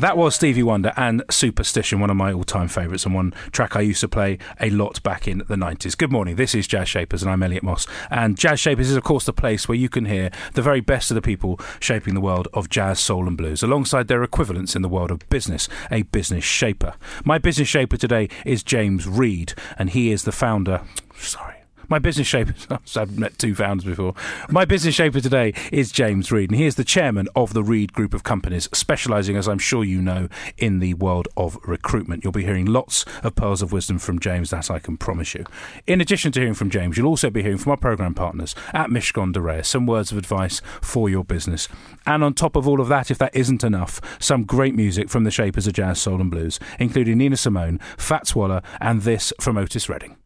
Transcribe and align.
That 0.00 0.16
was 0.16 0.34
Stevie 0.34 0.62
Wonder 0.62 0.94
and 0.96 1.22
Superstition, 1.30 2.00
one 2.00 2.08
of 2.08 2.16
my 2.16 2.32
all 2.32 2.42
time 2.42 2.68
favourites, 2.68 3.04
and 3.04 3.14
one 3.14 3.34
track 3.52 3.76
I 3.76 3.82
used 3.82 4.00
to 4.00 4.08
play 4.08 4.38
a 4.58 4.70
lot 4.70 5.02
back 5.02 5.28
in 5.28 5.42
the 5.46 5.56
90s. 5.56 5.94
Good 5.94 6.10
morning, 6.10 6.36
this 6.36 6.54
is 6.54 6.66
Jazz 6.66 6.88
Shapers, 6.88 7.22
and 7.22 7.30
I'm 7.30 7.42
Elliot 7.42 7.62
Moss. 7.62 7.86
And 8.10 8.38
Jazz 8.38 8.60
Shapers 8.60 8.88
is, 8.88 8.96
of 8.96 9.04
course, 9.04 9.26
the 9.26 9.34
place 9.34 9.68
where 9.68 9.76
you 9.76 9.90
can 9.90 10.06
hear 10.06 10.30
the 10.54 10.62
very 10.62 10.80
best 10.80 11.10
of 11.10 11.16
the 11.16 11.20
people 11.20 11.60
shaping 11.80 12.14
the 12.14 12.22
world 12.22 12.48
of 12.54 12.70
jazz, 12.70 12.98
soul, 12.98 13.28
and 13.28 13.36
blues, 13.36 13.62
alongside 13.62 14.08
their 14.08 14.22
equivalents 14.22 14.74
in 14.74 14.80
the 14.80 14.88
world 14.88 15.10
of 15.10 15.28
business, 15.28 15.68
a 15.90 16.00
business 16.04 16.44
shaper. 16.44 16.94
My 17.22 17.36
business 17.36 17.68
shaper 17.68 17.98
today 17.98 18.30
is 18.46 18.62
James 18.62 19.06
Reed, 19.06 19.52
and 19.78 19.90
he 19.90 20.10
is 20.10 20.22
the 20.22 20.32
founder. 20.32 20.80
Sorry. 21.18 21.59
My 21.90 21.98
business 21.98 22.28
shaper, 22.28 22.54
I've 22.96 23.18
met 23.18 23.36
two 23.36 23.52
founders 23.52 23.84
before. 23.84 24.14
My 24.48 24.64
business 24.64 24.94
shaper 24.94 25.20
today 25.20 25.52
is 25.72 25.90
James 25.90 26.30
Reed, 26.30 26.48
and 26.48 26.56
he 26.56 26.64
is 26.64 26.76
the 26.76 26.84
chairman 26.84 27.26
of 27.34 27.52
the 27.52 27.64
Reed 27.64 27.92
Group 27.92 28.14
of 28.14 28.22
Companies, 28.22 28.68
specialising, 28.72 29.36
as 29.36 29.48
I'm 29.48 29.58
sure 29.58 29.82
you 29.82 30.00
know, 30.00 30.28
in 30.56 30.78
the 30.78 30.94
world 30.94 31.26
of 31.36 31.58
recruitment. 31.64 32.22
You'll 32.22 32.32
be 32.32 32.44
hearing 32.44 32.66
lots 32.66 33.04
of 33.24 33.34
pearls 33.34 33.60
of 33.60 33.72
wisdom 33.72 33.98
from 33.98 34.20
James, 34.20 34.50
that 34.50 34.70
I 34.70 34.78
can 34.78 34.98
promise 34.98 35.34
you. 35.34 35.44
In 35.88 36.00
addition 36.00 36.30
to 36.30 36.38
hearing 36.38 36.54
from 36.54 36.70
James, 36.70 36.96
you'll 36.96 37.08
also 37.08 37.28
be 37.28 37.42
hearing 37.42 37.58
from 37.58 37.70
our 37.72 37.76
programme 37.76 38.14
partners 38.14 38.54
at 38.72 38.88
Mishcon 38.88 39.32
de 39.32 39.64
some 39.64 39.84
words 39.84 40.12
of 40.12 40.18
advice 40.18 40.62
for 40.80 41.10
your 41.10 41.24
business. 41.24 41.66
And 42.06 42.22
on 42.22 42.34
top 42.34 42.54
of 42.54 42.68
all 42.68 42.80
of 42.80 42.86
that, 42.86 43.10
if 43.10 43.18
that 43.18 43.34
isn't 43.34 43.64
enough, 43.64 44.00
some 44.20 44.44
great 44.44 44.76
music 44.76 45.08
from 45.08 45.24
the 45.24 45.32
Shapers 45.32 45.66
of 45.66 45.72
Jazz, 45.72 46.00
Soul 46.00 46.20
and 46.20 46.30
Blues, 46.30 46.60
including 46.78 47.18
Nina 47.18 47.36
Simone, 47.36 47.80
Fats 47.98 48.36
Waller, 48.36 48.62
and 48.80 49.02
this 49.02 49.32
from 49.40 49.58
Otis 49.58 49.88
Redding. 49.88 50.16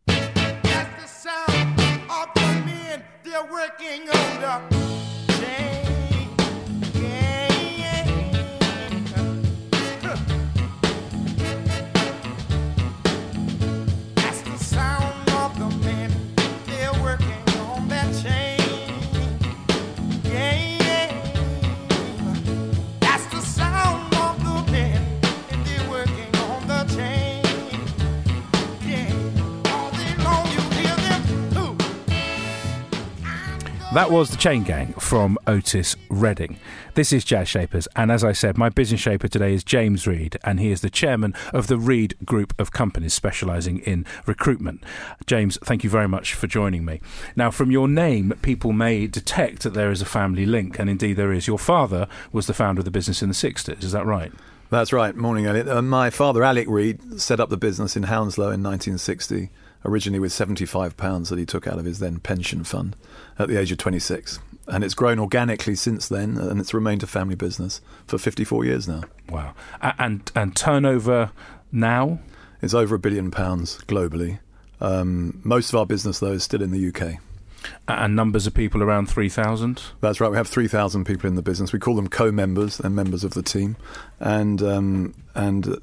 Working 3.84 4.08
on 4.44 4.83
That 33.94 34.10
was 34.10 34.30
the 34.30 34.36
Chain 34.36 34.64
Gang 34.64 34.92
from 34.94 35.38
Otis 35.46 35.94
Redding. 36.10 36.58
This 36.94 37.12
is 37.12 37.24
Jazz 37.24 37.48
Shapers, 37.48 37.86
and 37.94 38.10
as 38.10 38.24
I 38.24 38.32
said, 38.32 38.58
my 38.58 38.68
business 38.68 39.00
shaper 39.00 39.28
today 39.28 39.54
is 39.54 39.62
James 39.62 40.04
Reed, 40.04 40.36
and 40.42 40.58
he 40.58 40.72
is 40.72 40.80
the 40.80 40.90
chairman 40.90 41.32
of 41.52 41.68
the 41.68 41.78
Reed 41.78 42.16
Group 42.24 42.58
of 42.58 42.72
Companies 42.72 43.14
specialising 43.14 43.78
in 43.78 44.04
recruitment. 44.26 44.82
James, 45.26 45.58
thank 45.62 45.84
you 45.84 45.90
very 45.90 46.08
much 46.08 46.34
for 46.34 46.48
joining 46.48 46.84
me. 46.84 47.00
Now, 47.36 47.52
from 47.52 47.70
your 47.70 47.86
name, 47.86 48.32
people 48.42 48.72
may 48.72 49.06
detect 49.06 49.62
that 49.62 49.74
there 49.74 49.92
is 49.92 50.02
a 50.02 50.06
family 50.06 50.44
link, 50.44 50.80
and 50.80 50.90
indeed 50.90 51.14
there 51.14 51.32
is. 51.32 51.46
Your 51.46 51.56
father 51.56 52.08
was 52.32 52.48
the 52.48 52.52
founder 52.52 52.80
of 52.80 52.86
the 52.86 52.90
business 52.90 53.22
in 53.22 53.28
the 53.28 53.34
60s, 53.36 53.84
is 53.84 53.92
that 53.92 54.04
right? 54.04 54.32
That's 54.70 54.92
right. 54.92 55.14
Morning, 55.14 55.46
Elliot. 55.46 55.68
Uh, 55.68 55.82
my 55.82 56.10
father, 56.10 56.42
Alec 56.42 56.66
Reed, 56.68 57.20
set 57.20 57.38
up 57.38 57.48
the 57.48 57.56
business 57.56 57.96
in 57.96 58.02
Hounslow 58.02 58.46
in 58.46 58.60
1960 58.60 59.50
originally 59.84 60.18
with 60.18 60.32
£75 60.32 61.28
that 61.28 61.38
he 61.38 61.46
took 61.46 61.66
out 61.66 61.78
of 61.78 61.84
his 61.84 61.98
then 61.98 62.18
pension 62.18 62.64
fund 62.64 62.96
at 63.38 63.48
the 63.48 63.58
age 63.58 63.72
of 63.72 63.78
26. 63.78 64.38
And 64.66 64.82
it's 64.82 64.94
grown 64.94 65.18
organically 65.18 65.74
since 65.74 66.08
then, 66.08 66.38
and 66.38 66.58
it's 66.60 66.72
remained 66.72 67.02
a 67.02 67.06
family 67.06 67.34
business 67.34 67.80
for 68.06 68.16
54 68.16 68.64
years 68.64 68.88
now. 68.88 69.02
Wow. 69.28 69.54
And, 69.82 70.30
and 70.34 70.56
turnover 70.56 71.32
now? 71.70 72.20
It's 72.62 72.72
over 72.72 72.94
a 72.94 72.98
billion 72.98 73.30
pounds 73.30 73.78
globally. 73.86 74.38
Um, 74.80 75.40
most 75.44 75.68
of 75.70 75.78
our 75.78 75.84
business, 75.84 76.18
though, 76.20 76.32
is 76.32 76.44
still 76.44 76.62
in 76.62 76.70
the 76.70 76.88
UK. 76.88 77.20
And 77.88 78.16
numbers 78.16 78.46
of 78.46 78.54
people 78.54 78.82
around 78.82 79.06
3,000? 79.06 79.82
That's 80.00 80.20
right. 80.20 80.30
We 80.30 80.36
have 80.36 80.48
3,000 80.48 81.04
people 81.04 81.28
in 81.28 81.36
the 81.36 81.42
business. 81.42 81.72
We 81.72 81.78
call 81.78 81.96
them 81.96 82.08
co 82.08 82.30
members, 82.30 82.78
they're 82.78 82.90
members 82.90 83.24
of 83.24 83.34
the 83.34 83.42
team. 83.42 83.76
And, 84.20 84.62
um, 84.62 85.14
and 85.34 85.78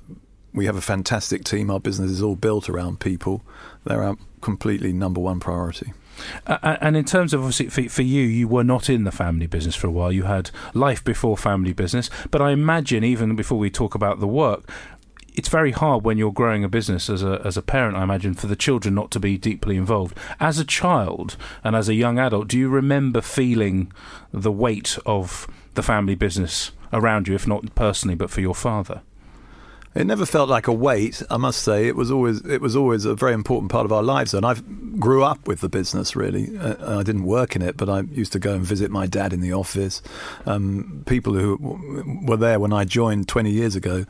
we 0.53 0.65
have 0.65 0.75
a 0.75 0.81
fantastic 0.81 1.43
team. 1.43 1.71
Our 1.71 1.79
business 1.79 2.11
is 2.11 2.21
all 2.21 2.35
built 2.35 2.69
around 2.69 2.99
people. 2.99 3.41
They're 3.85 4.03
our 4.03 4.17
completely 4.41 4.91
number 4.91 5.21
one 5.21 5.39
priority. 5.39 5.93
Uh, 6.45 6.77
and 6.81 6.97
in 6.97 7.05
terms 7.05 7.33
of 7.33 7.41
obviously 7.41 7.69
for, 7.69 7.89
for, 7.89 8.01
you, 8.01 8.23
you 8.23 8.47
were 8.47 8.63
not 8.63 8.89
in 8.89 9.05
the 9.05 9.11
family 9.11 9.47
business 9.47 9.75
for 9.75 9.87
a 9.87 9.91
while. 9.91 10.11
You 10.11 10.23
had 10.23 10.51
life 10.73 11.03
before 11.03 11.37
family 11.37 11.73
business. 11.73 12.09
But 12.29 12.41
I 12.41 12.51
imagine 12.51 13.03
even 13.03 13.35
before 13.35 13.57
we 13.57 13.69
talk 13.69 13.95
about 13.95 14.19
the 14.19 14.27
work, 14.27 14.69
it's 15.33 15.47
very 15.47 15.71
hard 15.71 16.03
when 16.03 16.17
you're 16.17 16.33
growing 16.33 16.63
a 16.63 16.69
business 16.69 17.09
as 17.09 17.23
a 17.23 17.41
as 17.45 17.55
a 17.55 17.61
parent. 17.61 17.95
I 17.95 18.03
imagine 18.03 18.33
for 18.33 18.47
the 18.47 18.55
children 18.55 18.93
not 18.93 19.11
to 19.11 19.19
be 19.19 19.37
deeply 19.37 19.77
involved. 19.77 20.17
As 20.39 20.59
a 20.59 20.65
child 20.65 21.37
and 21.63 21.75
as 21.75 21.87
a 21.87 21.93
young 21.93 22.19
adult, 22.19 22.49
do 22.49 22.59
you 22.59 22.67
remember 22.67 23.21
feeling 23.21 23.91
the 24.33 24.51
weight 24.51 24.97
of 25.05 25.47
the 25.75 25.83
family 25.83 26.15
business 26.15 26.71
around 26.91 27.29
you, 27.29 27.35
if 27.35 27.47
not 27.47 27.73
personally, 27.75 28.15
but 28.15 28.29
for 28.29 28.41
your 28.41 28.55
father? 28.55 29.01
It 29.93 30.07
never 30.07 30.25
felt 30.25 30.47
like 30.47 30.67
a 30.67 30.73
weight, 30.73 31.21
I 31.29 31.35
must 31.35 31.61
say. 31.61 31.87
It 31.87 31.97
was 31.97 32.11
always 32.11 32.45
it 32.45 32.61
was 32.61 32.77
always 32.77 33.03
a 33.03 33.13
very 33.13 33.33
important 33.33 33.71
part 33.71 33.85
of 33.85 33.91
our 33.91 34.01
lives, 34.01 34.33
and 34.33 34.45
I 34.45 34.53
grew 34.53 35.23
up 35.23 35.47
with 35.47 35.59
the 35.59 35.67
business. 35.67 36.15
Really, 36.15 36.57
uh, 36.57 36.99
I 36.99 37.03
didn't 37.03 37.25
work 37.25 37.57
in 37.57 37.61
it, 37.61 37.75
but 37.75 37.89
I 37.89 38.01
used 38.01 38.31
to 38.31 38.39
go 38.39 38.53
and 38.53 38.63
visit 38.63 38.89
my 38.89 39.05
dad 39.05 39.33
in 39.33 39.41
the 39.41 39.51
office. 39.51 40.01
Um, 40.45 41.03
people 41.07 41.33
who 41.33 41.57
w- 41.57 42.25
were 42.25 42.37
there 42.37 42.59
when 42.59 42.71
I 42.71 42.85
joined 42.85 43.27
20 43.27 43.51
years 43.51 43.75
ago 43.75 44.05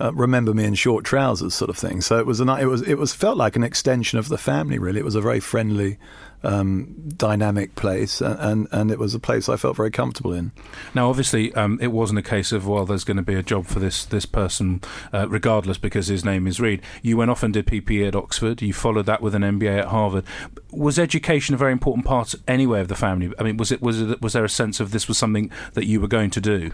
uh, 0.00 0.12
remember 0.14 0.52
me 0.52 0.64
in 0.64 0.74
short 0.74 1.04
trousers, 1.04 1.54
sort 1.54 1.70
of 1.70 1.76
thing. 1.76 2.00
So 2.00 2.18
it 2.18 2.26
was 2.26 2.40
an, 2.40 2.48
it 2.48 2.66
was 2.66 2.82
it 2.82 2.96
was 2.96 3.14
felt 3.14 3.36
like 3.36 3.56
an 3.56 3.64
extension 3.64 4.18
of 4.18 4.28
the 4.28 4.38
family. 4.38 4.78
Really, 4.78 5.00
it 5.00 5.04
was 5.04 5.14
a 5.14 5.20
very 5.20 5.40
friendly 5.40 5.98
um, 6.42 6.94
dynamic 7.16 7.74
place, 7.74 8.20
and, 8.20 8.68
and 8.70 8.90
it 8.90 8.98
was 8.98 9.14
a 9.14 9.18
place 9.18 9.48
I 9.48 9.56
felt 9.56 9.76
very 9.76 9.90
comfortable 9.90 10.32
in. 10.32 10.52
Now, 10.94 11.08
obviously, 11.08 11.54
um, 11.54 11.78
it 11.80 11.88
wasn't 11.88 12.18
a 12.18 12.22
case 12.22 12.52
of 12.52 12.66
well, 12.66 12.86
there's 12.86 13.04
going 13.04 13.16
to 13.16 13.22
be 13.22 13.34
a 13.34 13.42
job 13.42 13.66
for 13.66 13.78
this 13.78 14.04
this 14.04 14.26
person, 14.26 14.80
uh, 15.12 15.28
regardless, 15.28 15.78
because 15.78 16.08
his 16.08 16.24
name 16.24 16.46
is 16.46 16.60
Reed. 16.60 16.82
You 17.02 17.16
went 17.16 17.30
off 17.30 17.42
and 17.42 17.52
did 17.52 17.66
PPE 17.66 18.08
at 18.08 18.16
Oxford. 18.16 18.62
You 18.62 18.72
followed 18.72 19.06
that 19.06 19.22
with 19.22 19.34
an 19.34 19.42
MBA 19.42 19.80
at 19.80 19.86
Harvard. 19.86 20.24
Was 20.70 20.98
education 20.98 21.54
a 21.54 21.58
very 21.58 21.72
important 21.72 22.06
part 22.06 22.34
anyway 22.46 22.80
of 22.80 22.88
the 22.88 22.94
family? 22.94 23.32
I 23.38 23.42
mean, 23.42 23.56
was 23.56 23.72
it 23.72 23.82
was 23.82 24.00
it 24.00 24.22
was 24.22 24.32
there 24.32 24.44
a 24.44 24.48
sense 24.48 24.80
of 24.80 24.92
this 24.92 25.08
was 25.08 25.18
something 25.18 25.50
that 25.74 25.86
you 25.86 26.00
were 26.00 26.08
going 26.08 26.30
to 26.30 26.40
do? 26.40 26.72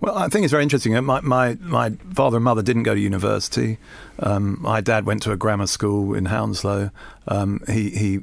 Well, 0.00 0.16
I 0.16 0.28
think 0.28 0.44
it's 0.44 0.52
very 0.52 0.62
interesting. 0.62 0.92
My, 1.04 1.20
my, 1.20 1.56
my 1.60 1.90
father 2.14 2.36
and 2.36 2.44
mother 2.44 2.62
didn't 2.62 2.84
go 2.84 2.94
to 2.94 3.00
university. 3.00 3.78
Um, 4.20 4.58
my 4.60 4.80
dad 4.80 5.06
went 5.06 5.22
to 5.24 5.32
a 5.32 5.36
grammar 5.36 5.66
school 5.66 6.14
in 6.14 6.26
Hounslow. 6.26 6.90
Um, 7.26 7.62
he, 7.68 7.90
he 7.90 8.20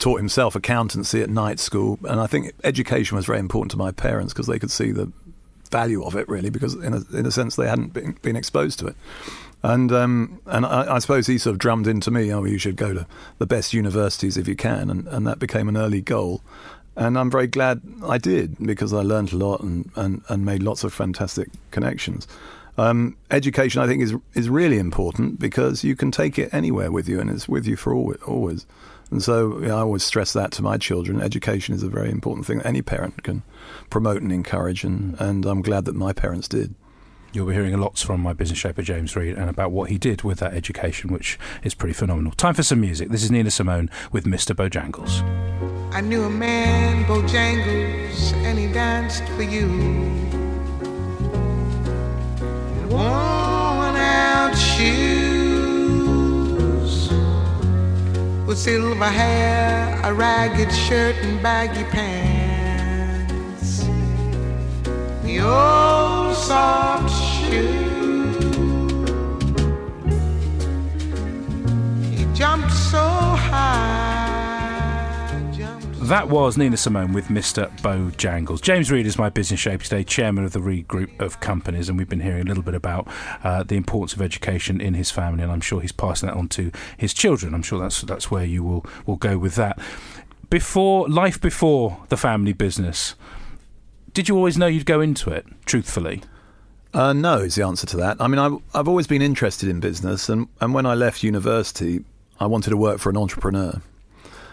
taught 0.00 0.16
himself 0.16 0.56
accountancy 0.56 1.22
at 1.22 1.30
night 1.30 1.60
school. 1.60 2.00
And 2.08 2.18
I 2.18 2.26
think 2.26 2.52
education 2.64 3.16
was 3.16 3.26
very 3.26 3.38
important 3.38 3.70
to 3.72 3.76
my 3.76 3.92
parents 3.92 4.32
because 4.32 4.48
they 4.48 4.58
could 4.58 4.72
see 4.72 4.90
the 4.90 5.10
value 5.70 6.02
of 6.04 6.16
it, 6.16 6.28
really, 6.28 6.50
because 6.50 6.74
in 6.74 6.94
a, 6.94 7.16
in 7.16 7.26
a 7.26 7.30
sense 7.30 7.54
they 7.54 7.68
hadn't 7.68 7.92
been, 7.92 8.18
been 8.22 8.36
exposed 8.36 8.80
to 8.80 8.88
it. 8.88 8.96
And 9.62 9.90
um, 9.92 10.42
and 10.44 10.66
I, 10.66 10.96
I, 10.96 10.98
suppose 10.98 11.26
he 11.26 11.38
sort 11.38 11.54
of 11.54 11.58
drummed 11.58 11.86
into 11.86 12.10
me, 12.10 12.30
oh, 12.30 12.44
you 12.44 12.58
should 12.58 12.76
go 12.76 12.92
to 12.92 13.06
the 13.38 13.46
best 13.46 13.72
universities 13.72 14.36
if 14.36 14.46
you 14.46 14.54
can, 14.54 14.90
and, 14.90 15.08
and 15.08 15.26
that 15.26 15.38
became 15.38 15.70
an 15.70 15.76
early 15.78 16.02
goal. 16.02 16.42
And 16.96 17.18
I'm 17.18 17.30
very 17.30 17.48
glad 17.48 17.82
I 18.04 18.18
did 18.18 18.56
because 18.58 18.92
I 18.92 19.02
learned 19.02 19.32
a 19.32 19.36
lot 19.36 19.60
and, 19.62 19.90
and, 19.96 20.22
and 20.28 20.44
made 20.44 20.62
lots 20.62 20.84
of 20.84 20.92
fantastic 20.92 21.48
connections. 21.70 22.28
Um, 22.76 23.16
education, 23.30 23.82
I 23.82 23.86
think, 23.86 24.02
is 24.02 24.14
is 24.34 24.48
really 24.48 24.78
important 24.78 25.38
because 25.38 25.84
you 25.84 25.94
can 25.94 26.10
take 26.10 26.38
it 26.38 26.52
anywhere 26.52 26.90
with 26.90 27.08
you, 27.08 27.20
and 27.20 27.30
it's 27.30 27.48
with 27.48 27.66
you 27.66 27.76
for 27.76 27.94
always. 28.26 28.66
And 29.10 29.22
so 29.22 29.58
you 29.60 29.68
know, 29.68 29.76
I 29.76 29.80
always 29.80 30.02
stress 30.02 30.32
that 30.32 30.50
to 30.52 30.62
my 30.62 30.76
children. 30.76 31.20
Education 31.20 31.74
is 31.74 31.82
a 31.82 31.88
very 31.88 32.10
important 32.10 32.46
thing 32.46 32.58
that 32.58 32.66
any 32.66 32.82
parent 32.82 33.22
can 33.22 33.42
promote 33.90 34.22
and 34.22 34.32
encourage, 34.32 34.82
and, 34.82 35.14
and 35.20 35.46
I'm 35.46 35.62
glad 35.62 35.84
that 35.84 35.94
my 35.94 36.12
parents 36.12 36.48
did. 36.48 36.74
You'll 37.34 37.46
be 37.48 37.54
hearing 37.54 37.74
a 37.74 37.76
lots 37.76 38.00
from 38.00 38.20
my 38.20 38.32
business 38.32 38.60
shaper 38.60 38.80
James 38.80 39.16
Reed 39.16 39.34
and 39.34 39.50
about 39.50 39.72
what 39.72 39.90
he 39.90 39.98
did 39.98 40.22
with 40.22 40.38
that 40.38 40.54
education, 40.54 41.12
which 41.12 41.36
is 41.64 41.74
pretty 41.74 41.92
phenomenal. 41.92 42.30
Time 42.30 42.54
for 42.54 42.62
some 42.62 42.80
music. 42.80 43.08
This 43.08 43.24
is 43.24 43.30
Nina 43.32 43.50
Simone 43.50 43.90
with 44.12 44.24
Mr. 44.24 44.54
Bojangles. 44.54 45.20
I 45.92 46.00
knew 46.00 46.22
a 46.22 46.30
man, 46.30 47.04
Bojangles, 47.06 48.32
and 48.44 48.56
he 48.56 48.72
danced 48.72 49.24
for 49.30 49.42
you. 49.42 49.66
Worn 52.88 53.96
out 53.96 54.54
shoes 54.56 54.92
with 58.46 58.58
silver 58.58 59.06
hair, 59.06 60.00
a 60.04 60.14
ragged 60.14 60.72
shirt, 60.72 61.16
and 61.16 61.42
baggy 61.42 61.82
pants. 61.90 63.80
The 65.24 65.40
old 65.40 66.36
soft 66.36 67.23
That 76.04 76.28
was 76.28 76.58
Nina 76.58 76.76
Simone 76.76 77.14
with 77.14 77.28
Mr. 77.28 77.74
Bojangles. 77.80 78.60
James 78.60 78.90
Reed 78.90 79.06
is 79.06 79.18
my 79.18 79.30
business 79.30 79.58
shape 79.58 79.82
today, 79.82 80.04
chairman 80.04 80.44
of 80.44 80.52
the 80.52 80.60
Reed 80.60 80.86
Group 80.86 81.18
of 81.18 81.40
Companies, 81.40 81.88
and 81.88 81.96
we've 81.96 82.08
been 82.08 82.20
hearing 82.20 82.42
a 82.42 82.44
little 82.44 82.62
bit 82.62 82.74
about 82.74 83.08
uh, 83.42 83.62
the 83.62 83.76
importance 83.76 84.12
of 84.12 84.20
education 84.20 84.82
in 84.82 84.92
his 84.92 85.10
family, 85.10 85.42
and 85.42 85.50
I'm 85.50 85.62
sure 85.62 85.80
he's 85.80 85.92
passing 85.92 86.28
that 86.28 86.36
on 86.36 86.48
to 86.50 86.70
his 86.98 87.14
children. 87.14 87.54
I'm 87.54 87.62
sure 87.62 87.80
that's 87.80 88.02
that's 88.02 88.30
where 88.30 88.44
you 88.44 88.62
will 88.62 88.84
will 89.06 89.16
go 89.16 89.38
with 89.38 89.54
that. 89.54 89.78
Before 90.50 91.08
life 91.08 91.40
before 91.40 92.04
the 92.10 92.18
family 92.18 92.52
business, 92.52 93.14
did 94.12 94.28
you 94.28 94.36
always 94.36 94.58
know 94.58 94.66
you'd 94.66 94.84
go 94.84 95.00
into 95.00 95.30
it? 95.30 95.46
Truthfully, 95.64 96.22
Uh, 96.94 97.12
no, 97.12 97.38
is 97.38 97.56
the 97.56 97.66
answer 97.66 97.88
to 97.88 97.96
that. 97.96 98.16
I 98.20 98.28
mean, 98.28 98.38
I've, 98.38 98.56
I've 98.72 98.86
always 98.86 99.08
been 99.08 99.20
interested 99.20 99.68
in 99.68 99.80
business, 99.80 100.28
and, 100.28 100.46
and 100.60 100.72
when 100.72 100.86
I 100.86 100.94
left 100.94 101.24
university, 101.24 102.04
I 102.38 102.46
wanted 102.46 102.70
to 102.70 102.76
work 102.76 103.00
for 103.00 103.10
an 103.10 103.16
entrepreneur. 103.16 103.82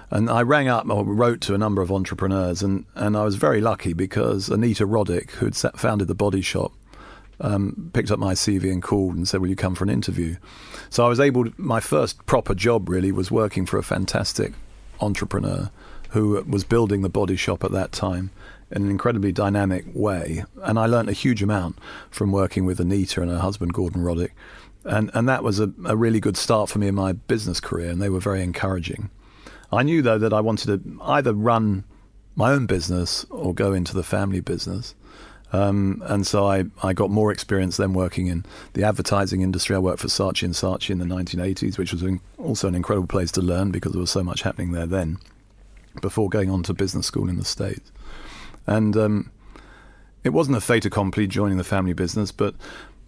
And 0.09 0.27
I 0.27 0.41
rang 0.41 0.67
up 0.67 0.89
or 0.89 1.05
wrote 1.05 1.39
to 1.41 1.53
a 1.53 1.59
number 1.59 1.83
of 1.83 1.91
entrepreneurs, 1.91 2.63
and, 2.63 2.85
and 2.95 3.15
I 3.15 3.23
was 3.23 3.35
very 3.35 3.61
lucky 3.61 3.93
because 3.93 4.49
Anita 4.49 4.87
Roddick, 4.87 5.29
who 5.31 5.45
had 5.45 5.55
set, 5.55 5.79
founded 5.79 6.07
the 6.07 6.15
Body 6.15 6.41
Shop, 6.41 6.73
um, 7.39 7.91
picked 7.93 8.09
up 8.09 8.17
my 8.17 8.33
CV 8.33 8.71
and 8.71 8.81
called 8.81 9.15
and 9.15 9.27
said, 9.27 9.39
"Will 9.39 9.49
you 9.49 9.55
come 9.55 9.73
for 9.73 9.83
an 9.83 9.89
interview?" 9.89 10.35
So 10.89 11.05
I 11.05 11.09
was 11.09 11.19
able. 11.19 11.45
To, 11.45 11.53
my 11.57 11.79
first 11.79 12.23
proper 12.25 12.53
job 12.53 12.89
really 12.89 13.11
was 13.11 13.31
working 13.31 13.65
for 13.65 13.77
a 13.77 13.83
fantastic 13.83 14.53
entrepreneur 14.99 15.71
who 16.09 16.43
was 16.47 16.63
building 16.63 17.01
the 17.01 17.09
Body 17.09 17.35
Shop 17.35 17.63
at 17.63 17.71
that 17.71 17.91
time 17.91 18.29
in 18.71 18.83
an 18.83 18.89
incredibly 18.89 19.31
dynamic 19.31 19.85
way, 19.93 20.43
and 20.63 20.79
I 20.79 20.85
learnt 20.85 21.09
a 21.09 21.13
huge 21.13 21.43
amount 21.43 21.77
from 22.09 22.31
working 22.31 22.65
with 22.65 22.79
Anita 22.79 23.21
and 23.21 23.29
her 23.29 23.39
husband 23.39 23.73
Gordon 23.73 24.03
Roddick, 24.03 24.31
and 24.83 25.11
and 25.13 25.27
that 25.27 25.43
was 25.43 25.59
a, 25.59 25.71
a 25.85 25.95
really 25.95 26.19
good 26.19 26.37
start 26.37 26.69
for 26.69 26.79
me 26.79 26.87
in 26.87 26.95
my 26.95 27.13
business 27.13 27.59
career, 27.59 27.89
and 27.89 28.01
they 28.01 28.09
were 28.09 28.19
very 28.19 28.41
encouraging. 28.41 29.09
I 29.71 29.83
knew 29.83 30.01
though 30.01 30.17
that 30.17 30.33
I 30.33 30.41
wanted 30.41 30.67
to 30.67 31.01
either 31.03 31.33
run 31.33 31.85
my 32.35 32.51
own 32.51 32.65
business 32.65 33.25
or 33.29 33.53
go 33.53 33.73
into 33.73 33.93
the 33.93 34.03
family 34.03 34.39
business. 34.39 34.95
Um, 35.53 36.01
and 36.05 36.25
so 36.25 36.47
I, 36.47 36.65
I 36.81 36.93
got 36.93 37.09
more 37.09 37.31
experience 37.31 37.75
then 37.77 37.93
working 37.93 38.27
in 38.27 38.45
the 38.73 38.83
advertising 38.83 39.41
industry. 39.41 39.75
I 39.75 39.79
worked 39.79 39.99
for 39.99 40.07
Saatchi 40.07 40.43
and 40.43 40.53
Saatchi 40.53 40.91
in 40.91 40.99
the 40.99 41.05
1980s, 41.05 41.77
which 41.77 41.91
was 41.91 42.03
also 42.37 42.67
an 42.67 42.75
incredible 42.75 43.07
place 43.07 43.31
to 43.33 43.41
learn 43.41 43.71
because 43.71 43.91
there 43.91 43.99
was 43.99 44.11
so 44.11 44.23
much 44.23 44.43
happening 44.43 44.71
there 44.71 44.85
then. 44.85 45.17
Before 46.01 46.29
going 46.29 46.49
on 46.49 46.63
to 46.63 46.73
business 46.73 47.05
school 47.05 47.27
in 47.27 47.35
the 47.35 47.43
states, 47.43 47.91
and 48.67 48.95
um, 48.97 49.31
it 50.23 50.29
wasn't 50.29 50.57
a 50.57 50.61
fait 50.61 50.85
accompli 50.85 51.27
joining 51.27 51.57
the 51.57 51.63
family 51.63 51.93
business. 51.93 52.31
But 52.31 52.55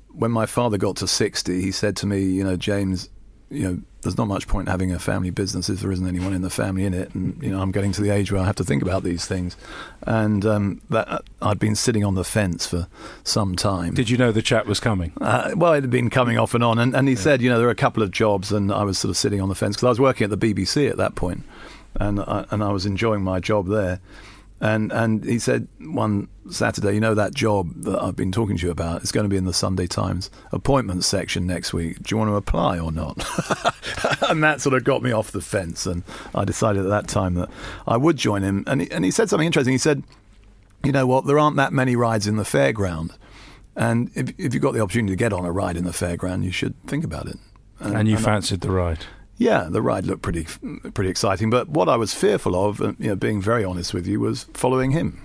when 0.09 0.31
my 0.31 0.45
father 0.45 0.77
got 0.77 0.97
to 0.97 1.07
60, 1.07 1.61
he 1.61 1.71
said 1.71 1.95
to 1.97 2.05
me, 2.05 2.23
"You 2.23 2.43
know, 2.43 2.55
James, 2.55 3.09
you 3.49 3.63
know, 3.63 3.81
there's 4.01 4.17
not 4.17 4.27
much 4.27 4.47
point 4.47 4.67
having 4.67 4.91
a 4.91 4.99
family 4.99 5.29
business 5.29 5.69
if 5.69 5.79
there 5.79 5.91
isn't 5.91 6.07
anyone 6.07 6.33
in 6.33 6.41
the 6.41 6.49
family 6.49 6.85
in 6.85 6.93
it. 6.93 7.13
And 7.15 7.41
you 7.41 7.51
know, 7.51 7.61
I'm 7.61 7.71
getting 7.71 7.91
to 7.93 8.01
the 8.01 8.09
age 8.09 8.31
where 8.31 8.41
I 8.41 8.45
have 8.45 8.55
to 8.57 8.63
think 8.63 8.81
about 8.81 9.03
these 9.03 9.25
things. 9.25 9.55
And 10.05 10.45
um, 10.45 10.81
that 10.89 11.23
I'd 11.41 11.59
been 11.59 11.75
sitting 11.75 12.03
on 12.03 12.15
the 12.15 12.23
fence 12.23 12.67
for 12.67 12.87
some 13.23 13.55
time. 13.55 13.93
did 13.93 14.09
you 14.09 14.17
know 14.17 14.31
the 14.31 14.41
chat 14.41 14.65
was 14.65 14.79
coming? 14.79 15.13
Uh, 15.21 15.51
well, 15.55 15.73
it 15.73 15.81
had 15.81 15.89
been 15.89 16.09
coming 16.09 16.37
off 16.37 16.53
and 16.53 16.63
on, 16.63 16.79
and, 16.79 16.95
and 16.95 17.07
he 17.07 17.15
said, 17.15 17.41
you 17.41 17.49
know, 17.49 17.57
there 17.57 17.67
are 17.67 17.71
a 17.71 17.75
couple 17.75 18.03
of 18.03 18.11
jobs, 18.11 18.51
and 18.51 18.71
I 18.71 18.83
was 18.83 18.97
sort 18.97 19.09
of 19.09 19.17
sitting 19.17 19.39
on 19.39 19.49
the 19.49 19.55
fence 19.55 19.75
because 19.75 19.85
I 19.85 19.89
was 19.89 19.99
working 19.99 20.25
at 20.25 20.37
the 20.37 20.53
BBC 20.53 20.89
at 20.89 20.97
that 20.97 21.15
point, 21.15 21.43
and 21.95 22.19
I, 22.19 22.45
and 22.51 22.63
I 22.63 22.71
was 22.71 22.85
enjoying 22.85 23.23
my 23.23 23.39
job 23.39 23.67
there. 23.67 23.99
And 24.63 24.93
and 24.93 25.25
he 25.25 25.39
said 25.39 25.67
one 25.81 26.29
Saturday, 26.49 26.93
you 26.93 27.01
know 27.01 27.13
that 27.15 27.33
job 27.33 27.69
that 27.83 28.01
I've 28.01 28.15
been 28.15 28.31
talking 28.31 28.55
to 28.55 28.65
you 28.65 28.71
about 28.71 29.03
is 29.03 29.11
going 29.11 29.25
to 29.25 29.29
be 29.29 29.35
in 29.35 29.43
the 29.43 29.53
Sunday 29.53 29.87
Times 29.87 30.31
appointments 30.53 31.05
section 31.05 31.45
next 31.45 31.73
week. 31.73 32.01
Do 32.01 32.15
you 32.15 32.17
want 32.17 32.29
to 32.29 32.35
apply 32.35 32.79
or 32.79 32.89
not? 32.89 33.17
and 34.29 34.41
that 34.41 34.61
sort 34.61 34.73
of 34.73 34.85
got 34.85 35.03
me 35.03 35.11
off 35.11 35.31
the 35.31 35.41
fence, 35.41 35.85
and 35.85 36.03
I 36.33 36.45
decided 36.45 36.83
at 36.83 36.89
that 36.89 37.09
time 37.09 37.33
that 37.33 37.49
I 37.85 37.97
would 37.97 38.15
join 38.15 38.41
him. 38.41 38.63
And 38.65 38.83
he, 38.83 38.89
and 38.89 39.03
he 39.03 39.11
said 39.11 39.29
something 39.29 39.45
interesting. 39.45 39.73
He 39.73 39.77
said, 39.77 40.01
you 40.81 40.93
know 40.93 41.05
what, 41.05 41.25
there 41.25 41.37
aren't 41.37 41.57
that 41.57 41.73
many 41.73 41.97
rides 41.97 42.25
in 42.25 42.37
the 42.37 42.43
fairground. 42.43 43.17
And 43.75 44.11
if, 44.15 44.29
if 44.37 44.53
you've 44.53 44.63
got 44.63 44.73
the 44.73 44.79
opportunity 44.79 45.11
to 45.11 45.17
get 45.17 45.33
on 45.33 45.43
a 45.43 45.51
ride 45.51 45.75
in 45.75 45.83
the 45.83 45.91
fairground, 45.91 46.45
you 46.45 46.51
should 46.51 46.81
think 46.87 47.03
about 47.03 47.27
it. 47.27 47.35
And 47.81 48.07
you 48.07 48.15
fancied 48.15 48.61
the 48.61 48.71
ride. 48.71 48.99
Yeah, 49.37 49.67
the 49.69 49.81
ride 49.81 50.05
looked 50.05 50.21
pretty 50.21 50.45
pretty 50.93 51.09
exciting. 51.09 51.49
But 51.49 51.67
what 51.69 51.89
I 51.89 51.95
was 51.97 52.13
fearful 52.13 52.55
of, 52.55 52.81
uh, 52.81 52.93
you 52.99 53.09
know, 53.09 53.15
being 53.15 53.41
very 53.41 53.65
honest 53.65 53.93
with 53.93 54.07
you, 54.07 54.19
was 54.19 54.45
following 54.53 54.91
him. 54.91 55.21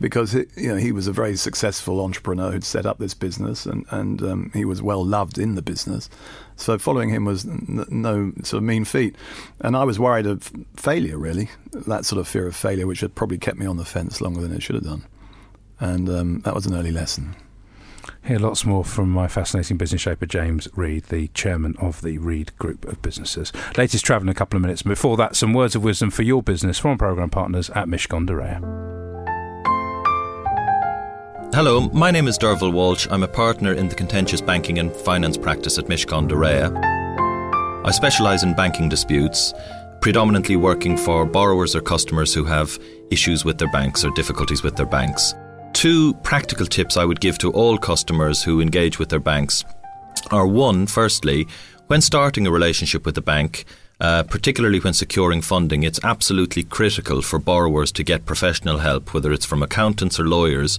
Because 0.00 0.34
it, 0.34 0.48
you 0.56 0.68
know 0.68 0.76
he 0.76 0.90
was 0.90 1.06
a 1.06 1.12
very 1.12 1.36
successful 1.36 2.00
entrepreneur 2.02 2.50
who'd 2.50 2.64
set 2.64 2.86
up 2.86 2.96
this 2.98 3.12
business, 3.12 3.66
and 3.66 3.84
and 3.90 4.22
um, 4.22 4.50
he 4.54 4.64
was 4.64 4.80
well 4.80 5.04
loved 5.04 5.36
in 5.38 5.54
the 5.54 5.60
business. 5.60 6.08
So 6.56 6.78
following 6.78 7.10
him 7.10 7.26
was 7.26 7.44
n- 7.44 7.84
no 7.90 8.32
sort 8.42 8.62
of 8.62 8.62
mean 8.62 8.86
feat, 8.86 9.16
and 9.60 9.76
I 9.76 9.84
was 9.84 9.98
worried 9.98 10.26
of 10.26 10.50
failure. 10.76 11.18
Really, 11.18 11.50
that 11.72 12.06
sort 12.06 12.18
of 12.18 12.26
fear 12.26 12.46
of 12.46 12.56
failure, 12.56 12.86
which 12.86 13.00
had 13.00 13.14
probably 13.14 13.36
kept 13.36 13.58
me 13.58 13.66
on 13.66 13.76
the 13.76 13.84
fence 13.84 14.22
longer 14.22 14.40
than 14.40 14.52
it 14.52 14.62
should 14.62 14.76
have 14.76 14.84
done, 14.84 15.04
and 15.78 16.08
um, 16.08 16.40
that 16.40 16.54
was 16.54 16.64
an 16.64 16.74
early 16.74 16.90
lesson. 16.90 17.36
Hear 18.26 18.40
lots 18.40 18.64
more 18.64 18.84
from 18.84 19.10
my 19.10 19.28
fascinating 19.28 19.76
business 19.76 20.02
shaper, 20.02 20.26
James 20.26 20.66
Reed, 20.74 21.04
the 21.04 21.28
chairman 21.28 21.76
of 21.78 22.02
the 22.02 22.18
Reed 22.18 22.50
Group 22.58 22.84
of 22.86 23.00
Businesses. 23.00 23.52
Latest 23.76 24.04
travel 24.04 24.26
in 24.26 24.28
a 24.30 24.34
couple 24.34 24.56
of 24.56 24.62
minutes. 24.62 24.82
Before 24.82 25.16
that, 25.16 25.36
some 25.36 25.52
words 25.52 25.76
of 25.76 25.84
wisdom 25.84 26.10
for 26.10 26.22
your 26.22 26.42
business 26.42 26.76
from 26.76 26.98
programme 26.98 27.30
partners 27.30 27.70
at 27.70 27.86
Reya. 27.86 28.58
Hello, 31.54 31.82
my 31.90 32.10
name 32.10 32.26
is 32.26 32.36
Derval 32.36 32.72
Walsh. 32.72 33.06
I'm 33.12 33.22
a 33.22 33.28
partner 33.28 33.74
in 33.74 33.88
the 33.88 33.94
contentious 33.94 34.40
banking 34.40 34.80
and 34.80 34.92
finance 34.92 35.36
practice 35.36 35.78
at 35.78 35.86
Reya. 35.86 36.74
I 37.86 37.92
specialise 37.92 38.42
in 38.42 38.56
banking 38.56 38.88
disputes, 38.88 39.54
predominantly 40.00 40.56
working 40.56 40.96
for 40.96 41.26
borrowers 41.26 41.76
or 41.76 41.80
customers 41.80 42.34
who 42.34 42.42
have 42.42 42.76
issues 43.12 43.44
with 43.44 43.58
their 43.58 43.70
banks 43.70 44.04
or 44.04 44.10
difficulties 44.10 44.64
with 44.64 44.74
their 44.74 44.84
banks. 44.84 45.32
Two 45.76 46.14
practical 46.22 46.64
tips 46.64 46.96
I 46.96 47.04
would 47.04 47.20
give 47.20 47.36
to 47.36 47.52
all 47.52 47.76
customers 47.76 48.42
who 48.42 48.62
engage 48.62 48.98
with 48.98 49.10
their 49.10 49.20
banks 49.20 49.62
are 50.30 50.46
one, 50.46 50.86
firstly, 50.86 51.46
when 51.88 52.00
starting 52.00 52.46
a 52.46 52.50
relationship 52.50 53.04
with 53.04 53.18
a 53.18 53.20
bank, 53.20 53.66
uh, 54.00 54.22
particularly 54.22 54.80
when 54.80 54.94
securing 54.94 55.42
funding, 55.42 55.82
it's 55.82 56.02
absolutely 56.02 56.62
critical 56.62 57.20
for 57.20 57.38
borrowers 57.38 57.92
to 57.92 58.02
get 58.02 58.24
professional 58.24 58.78
help, 58.78 59.12
whether 59.12 59.34
it's 59.34 59.44
from 59.44 59.62
accountants 59.62 60.18
or 60.18 60.26
lawyers, 60.26 60.78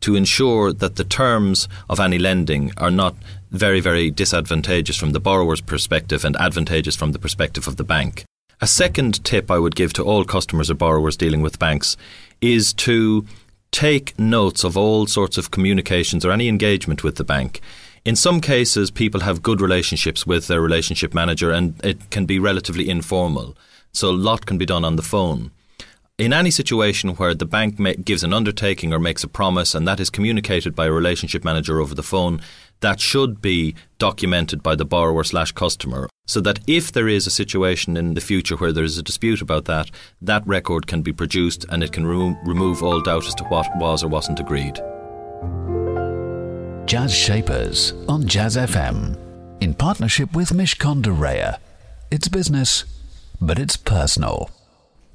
to 0.00 0.16
ensure 0.16 0.72
that 0.72 0.96
the 0.96 1.04
terms 1.04 1.68
of 1.90 2.00
any 2.00 2.18
lending 2.18 2.72
are 2.78 2.90
not 2.90 3.16
very, 3.50 3.80
very 3.80 4.10
disadvantageous 4.10 4.96
from 4.96 5.12
the 5.12 5.20
borrower's 5.20 5.60
perspective 5.60 6.24
and 6.24 6.34
advantageous 6.36 6.96
from 6.96 7.12
the 7.12 7.18
perspective 7.18 7.68
of 7.68 7.76
the 7.76 7.84
bank. 7.84 8.24
A 8.62 8.66
second 8.66 9.22
tip 9.22 9.50
I 9.50 9.58
would 9.58 9.76
give 9.76 9.92
to 9.94 10.02
all 10.02 10.24
customers 10.24 10.70
or 10.70 10.74
borrowers 10.74 11.16
dealing 11.16 11.42
with 11.42 11.58
banks 11.58 11.98
is 12.40 12.72
to 12.74 13.26
take 13.72 14.18
notes 14.18 14.64
of 14.64 14.76
all 14.76 15.06
sorts 15.06 15.38
of 15.38 15.50
communications 15.50 16.24
or 16.24 16.32
any 16.32 16.48
engagement 16.48 17.04
with 17.04 17.16
the 17.16 17.24
bank. 17.24 17.60
In 18.04 18.16
some 18.16 18.40
cases, 18.40 18.90
people 18.90 19.20
have 19.20 19.42
good 19.42 19.60
relationships 19.60 20.26
with 20.26 20.46
their 20.46 20.60
relationship 20.60 21.12
manager 21.12 21.50
and 21.50 21.74
it 21.84 22.10
can 22.10 22.26
be 22.26 22.38
relatively 22.38 22.88
informal. 22.88 23.56
So 23.92 24.08
a 24.08 24.12
lot 24.12 24.46
can 24.46 24.58
be 24.58 24.66
done 24.66 24.84
on 24.84 24.96
the 24.96 25.02
phone. 25.02 25.50
In 26.16 26.32
any 26.32 26.50
situation 26.50 27.10
where 27.10 27.34
the 27.34 27.46
bank 27.46 27.78
gives 28.04 28.22
an 28.22 28.34
undertaking 28.34 28.92
or 28.92 28.98
makes 28.98 29.24
a 29.24 29.28
promise 29.28 29.74
and 29.74 29.88
that 29.88 30.00
is 30.00 30.10
communicated 30.10 30.74
by 30.74 30.86
a 30.86 30.92
relationship 30.92 31.44
manager 31.44 31.80
over 31.80 31.94
the 31.94 32.02
phone, 32.02 32.40
that 32.80 33.00
should 33.00 33.40
be 33.40 33.74
documented 33.98 34.62
by 34.62 34.74
the 34.74 34.84
borrower 34.84 35.24
slash 35.24 35.52
customer 35.52 36.08
so 36.26 36.40
that 36.40 36.60
if 36.66 36.92
there 36.92 37.08
is 37.08 37.26
a 37.26 37.30
situation 37.30 37.96
in 37.96 38.14
the 38.14 38.20
future 38.20 38.56
where 38.56 38.72
there 38.72 38.84
is 38.84 38.96
a 38.96 39.02
dispute 39.02 39.42
about 39.42 39.64
that, 39.64 39.90
that 40.22 40.46
record 40.46 40.86
can 40.86 41.02
be 41.02 41.12
produced 41.12 41.66
and 41.68 41.82
it 41.82 41.92
can 41.92 42.06
remo- 42.06 42.38
remove 42.44 42.82
all 42.82 43.00
doubt 43.00 43.26
as 43.26 43.34
to 43.34 43.44
what 43.44 43.68
was 43.76 44.04
or 44.04 44.08
wasn't 44.08 44.38
agreed. 44.38 44.76
Jazz 46.86 47.14
Shapers 47.14 47.94
on 48.08 48.26
Jazz 48.26 48.56
FM 48.56 49.16
in 49.60 49.74
partnership 49.74 50.32
with 50.32 50.50
Mishcon 50.50 51.02
de 51.02 51.10
Reya. 51.10 51.58
It's 52.10 52.28
business, 52.28 52.84
but 53.40 53.58
it's 53.58 53.76
personal. 53.76 54.50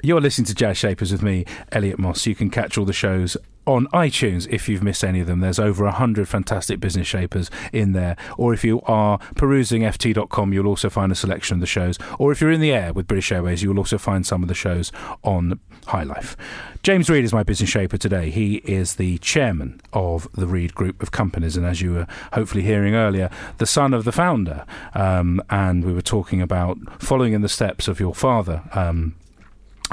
You're 0.04 0.22
listening 0.22 0.46
to 0.46 0.56
Jazz 0.56 0.78
Shapers 0.78 1.12
with 1.12 1.24
me, 1.24 1.46
Elliot 1.72 1.98
Moss. 1.98 2.28
You 2.28 2.36
can 2.36 2.50
catch 2.50 2.78
all 2.78 2.86
the 2.86 2.94
shows 2.94 3.36
on 3.66 3.88
iTunes 3.88 4.48
if 4.50 4.70
you've 4.70 4.84
missed 4.84 5.04
any 5.04 5.20
of 5.20 5.28
them. 5.28 5.40
There's 5.40 5.60
over 5.60 5.86
100 5.86 6.28
fantastic 6.28 6.80
business 6.80 7.08
shapers 7.08 7.50
in 7.74 7.94
there. 7.94 8.16
Or 8.38 8.54
if 8.54 8.64
you 8.64 8.82
are 8.82 9.20
perusing 9.36 9.82
ft.com, 9.84 10.54
you'll 10.54 10.68
also 10.68 10.90
find 10.90 11.12
a 11.12 11.16
selection 11.16 11.56
of 11.56 11.62
the 11.62 11.68
shows. 11.68 11.98
Or 12.20 12.32
if 12.32 12.42
you're 12.42 12.52
in 12.52 12.62
the 12.62 12.72
air 12.72 12.94
with 12.94 13.08
British 13.08 13.32
Airways, 13.32 13.64
you'll 13.64 13.80
also 13.80 13.98
find 13.98 14.26
some 14.26 14.42
of 14.42 14.48
the 14.48 14.54
shows 14.54 14.92
on 15.24 15.60
High 15.88 16.04
Life. 16.04 16.36
James 16.84 17.10
Reed 17.10 17.24
is 17.24 17.34
my 17.34 17.42
business 17.42 17.70
shaper 17.70 17.98
today. 17.98 18.30
He 18.30 18.58
is 18.58 18.96
the 18.96 19.18
chairman 19.18 19.82
of 19.94 20.28
the 20.34 20.46
Reed 20.46 20.76
Group 20.76 21.02
of 21.02 21.12
companies, 21.12 21.58
and 21.58 21.66
as 21.66 21.82
you 21.82 21.94
were 21.94 22.08
hopefully 22.34 22.62
hearing 22.62 22.94
earlier, 22.94 23.32
the 23.58 23.66
son 23.66 23.92
of 23.92 24.04
the 24.04 24.12
founder. 24.12 24.66
Um, 24.94 25.42
and 25.50 25.84
we 25.84 25.94
were 25.94 26.04
talking 26.04 26.42
about 26.42 26.78
following 27.02 27.34
in 27.34 27.42
the 27.42 27.50
steps 27.50 27.88
of 27.88 28.00
your 28.00 28.14
father. 28.14 28.62
Um, 28.74 29.16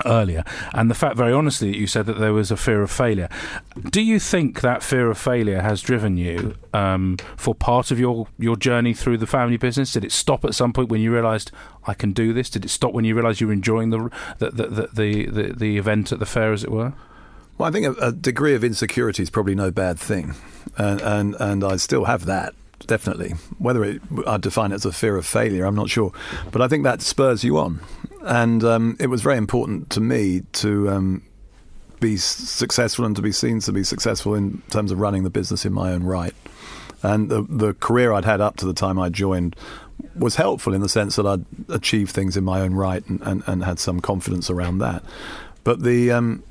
earlier 0.05 0.43
and 0.73 0.91
the 0.91 0.95
fact 0.95 1.17
very 1.17 1.33
honestly 1.33 1.71
that 1.71 1.79
you 1.79 1.87
said 1.87 2.07
that 2.07 2.19
there 2.19 2.33
was 2.33 2.51
a 2.51 2.57
fear 2.57 2.83
of 2.83 2.91
failure. 2.91 3.29
Do 3.91 4.01
you 4.01 4.19
think 4.19 4.61
that 4.61 4.83
fear 4.83 5.11
of 5.11 5.19
failure 5.19 5.61
has 5.61 5.83
driven 5.83 6.17
you 6.17 6.55
um, 6.73 7.19
for 7.37 7.55
part 7.55 7.91
of 7.91 8.01
your 8.01 8.27
your 8.39 8.57
journey 8.57 8.95
through 8.95 9.19
the 9.19 9.27
family 9.27 9.57
business? 9.57 9.93
Did 9.93 10.05
it 10.05 10.13
stop 10.13 10.45
at 10.45 10.55
some 10.55 10.73
point 10.73 10.89
when 10.89 11.01
you 11.01 11.13
realized 11.13 11.51
i 11.85 11.95
can 11.95 12.13
do 12.13 12.33
this 12.33 12.49
did 12.49 12.65
it 12.65 12.69
stop 12.69 12.93
when 12.93 13.05
you 13.05 13.13
realized 13.13 13.41
you 13.41 13.47
were 13.49 13.53
enjoying 13.53 13.91
the 13.91 14.09
the 14.39 14.51
the 14.51 14.67
the, 14.93 15.27
the, 15.27 15.53
the 15.53 15.79
event 15.79 16.13
at 16.13 16.19
the 16.19 16.27
fair 16.27 16.53
as 16.53 16.65
it 16.65 16.71
were? 16.71 16.93
Well, 17.59 17.69
I 17.69 17.73
think 17.73 17.87
a, 17.87 18.09
a 18.09 18.13
degree 18.13 18.55
of 18.55 18.65
insecurity 18.65 19.23
is 19.23 19.31
probably 19.31 19.55
no 19.55 19.71
bad 19.71 19.99
thing, 19.99 20.35
and 20.79 21.01
and, 21.01 21.35
and 21.39 21.65
I 21.65 21.77
still 21.77 22.05
have 22.05 22.25
that 22.27 22.55
definitely. 22.87 23.31
Whether 23.59 23.85
it, 23.85 24.03
I 24.27 24.37
define 24.39 24.73
it 24.73 24.77
as 24.77 24.85
a 24.85 24.93
fear 24.93 25.17
of 25.17 25.27
failure, 25.27 25.65
I'm 25.65 25.75
not 25.75 25.89
sure, 25.89 26.13
but 26.51 26.63
I 26.63 26.69
think 26.69 26.85
that 26.85 27.03
spurs 27.03 27.45
you 27.45 27.59
on, 27.59 27.81
and 28.25 28.65
um, 28.65 28.97
it 29.01 29.09
was 29.09 29.23
very 29.23 29.37
important 29.37 29.91
to 29.91 30.01
me 30.01 30.43
to 30.53 30.91
um, 30.91 31.23
be 32.01 32.17
successful 32.17 33.05
and 33.05 33.17
to 33.17 33.23
be 33.23 33.33
seen 33.33 33.61
to 33.61 33.73
be 33.73 33.85
successful 33.85 34.35
in 34.35 34.63
terms 34.71 34.91
of 34.91 34.99
running 34.99 35.23
the 35.23 35.31
business 35.31 35.65
in 35.65 35.73
my 35.73 35.93
own 35.93 36.03
right. 36.03 36.35
And 37.03 37.31
the 37.31 37.43
the 37.43 37.75
career 37.75 38.13
I'd 38.13 38.25
had 38.25 38.41
up 38.41 38.57
to 38.59 38.67
the 38.67 38.75
time 38.75 38.99
I 38.99 39.09
joined 39.09 39.57
was 40.17 40.37
helpful 40.37 40.75
in 40.75 40.81
the 40.81 40.89
sense 40.89 41.17
that 41.17 41.27
I'd 41.27 41.45
achieved 41.69 42.11
things 42.11 42.37
in 42.37 42.45
my 42.45 42.61
own 42.61 42.75
right 42.75 43.07
and, 43.07 43.21
and, 43.23 43.43
and 43.47 43.65
had 43.65 43.79
some 43.79 44.01
confidence 44.01 44.51
around 44.51 44.79
that. 44.79 45.03
But 45.65 45.83
the 45.83 46.11
um, 46.11 46.43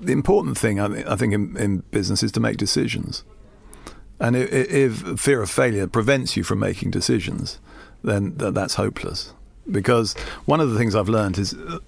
the 0.00 0.12
important 0.12 0.58
thing, 0.58 0.78
I, 0.78 1.16
think, 1.16 1.32
in, 1.32 1.56
in, 1.56 1.78
business 1.90 2.22
is 2.22 2.32
to 2.32 2.40
make 2.40 2.58
decisions. 2.58 3.24
And 4.20 4.36
if, 4.36 4.52
if, 4.52 5.20
fear 5.20 5.42
of 5.42 5.50
failure 5.50 5.86
prevents 5.86 6.36
you 6.36 6.42
from 6.42 6.58
making 6.58 6.90
decisions, 6.90 7.58
then 8.02 8.34
that's 8.36 8.74
hopeless. 8.74 9.32
Because 9.70 10.14
one 10.44 10.60
of 10.60 10.70
the 10.70 10.78
things 10.78 10.94
I've 10.94 11.08
learned 11.08 11.38
is 11.38 11.54
uh, 11.54 11.78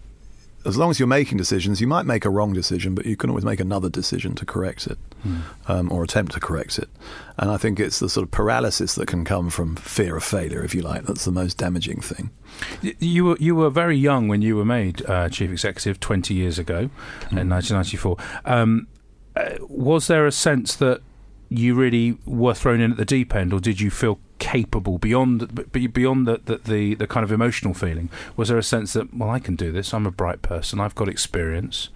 as 0.69 0.77
long 0.77 0.91
as 0.91 0.99
you're 0.99 1.09
making 1.09 1.39
decisions, 1.39 1.81
you 1.81 1.87
might 1.87 2.05
make 2.05 2.25
a 2.25 2.31
wrong 2.31 2.53
decision, 2.53 2.95
but 2.95 3.07
you 3.07 3.17
can 3.17 3.31
always 3.31 3.45
make 3.45 3.61
another 3.61 3.89
decision 3.89 4.35
to 4.35 4.45
correct 4.45 4.87
it 4.87 4.99
mm. 5.27 5.41
um, 5.67 5.91
or 5.91 6.03
attempt 6.03 6.33
to 6.33 6.41
correct 6.41 6.79
it. 6.79 6.89
And 7.39 7.51
I 7.51 7.57
think 7.57 7.79
it's 7.79 8.01
the 8.01 8.09
sort 8.09 8.25
of 8.25 8.31
paralysis 8.31 8.95
that 8.97 9.07
can 9.07 9.25
come 9.25 9.51
from 9.51 9.77
fear 9.77 10.17
of 10.17 10.25
failure, 10.25 10.63
if 10.63 10.75
you 10.75 10.83
like, 10.83 11.05
that's 11.05 11.25
the 11.25 11.33
most 11.33 11.57
damaging 11.57 12.01
thing. 12.01 12.31
You 12.83 13.25
were 13.25 13.37
you 13.39 13.55
were 13.55 13.71
very 13.71 13.97
young 13.97 14.29
when 14.29 14.43
you 14.43 14.57
were 14.57 14.65
made 14.65 15.09
uh, 15.09 15.29
chief 15.29 15.51
executive 15.51 16.01
twenty 16.01 16.35
years 16.35 16.59
ago, 16.59 16.91
mm. 17.31 17.39
in 17.39 17.49
1994. 17.49 18.17
Um, 18.45 18.89
uh, 19.37 19.51
was 19.69 20.09
there 20.09 20.27
a 20.27 20.33
sense 20.33 20.75
that 20.77 21.01
you 21.49 21.75
really 21.75 22.19
were 22.27 22.55
thrown 22.55 22.81
in 22.81 22.91
at 22.91 22.97
the 22.97 23.05
deep 23.05 23.35
end, 23.35 23.53
or 23.53 23.61
did 23.61 23.81
you 23.81 23.91
feel 23.91 24.19
capable 24.39 24.99
beyond 24.99 25.71
beyond 25.73 26.27
the, 26.27 26.41
the, 26.45 26.57
the, 26.59 26.95
the 26.95 27.07
kind 27.07 27.25
of 27.25 27.33
emotional 27.33 27.75
feeling? 27.75 28.09
Was 28.37 28.49
there 28.49 28.59
a 28.59 28.63
sense 28.63 28.93
that 28.95 29.15
well, 29.15 29.31
I 29.31 29.39
can 29.39 29.57
do 29.57 29.73
this. 29.73 29.93
I'm 29.93 30.07
a 30.07 30.11
bright 30.11 30.43
person. 30.43 30.81
I've 30.81 30.95
got 30.95 31.09
experience. 31.09 31.91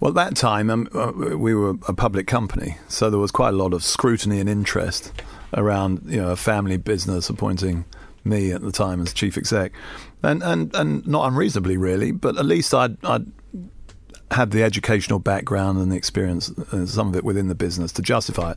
Well, 0.00 0.10
at 0.10 0.14
that 0.16 0.36
time, 0.36 0.70
um, 0.70 0.88
uh, 0.94 1.12
we 1.36 1.54
were 1.54 1.76
a 1.88 1.94
public 1.94 2.26
company, 2.26 2.78
so 2.88 3.10
there 3.10 3.20
was 3.20 3.30
quite 3.30 3.50
a 3.50 3.56
lot 3.56 3.72
of 3.72 3.84
scrutiny 3.84 4.40
and 4.40 4.48
interest 4.48 5.12
around 5.54 6.02
you 6.06 6.20
know 6.20 6.30
a 6.30 6.36
family 6.36 6.76
business 6.76 7.30
appointing 7.30 7.84
me 8.24 8.50
at 8.50 8.62
the 8.62 8.72
time 8.72 9.00
as 9.00 9.12
chief 9.12 9.38
exec, 9.38 9.72
and 10.22 10.42
and 10.42 10.74
and 10.74 11.06
not 11.06 11.28
unreasonably 11.28 11.76
really, 11.76 12.10
but 12.10 12.36
at 12.36 12.44
least 12.44 12.74
I'd, 12.74 13.02
I'd 13.04 13.26
had 14.30 14.50
the 14.50 14.62
educational 14.62 15.18
background 15.18 15.78
and 15.78 15.92
the 15.92 15.96
experience, 15.96 16.50
uh, 16.72 16.86
some 16.86 17.08
of 17.08 17.16
it 17.16 17.24
within 17.24 17.48
the 17.48 17.54
business, 17.54 17.92
to 17.92 18.02
justify 18.02 18.52
it. 18.52 18.56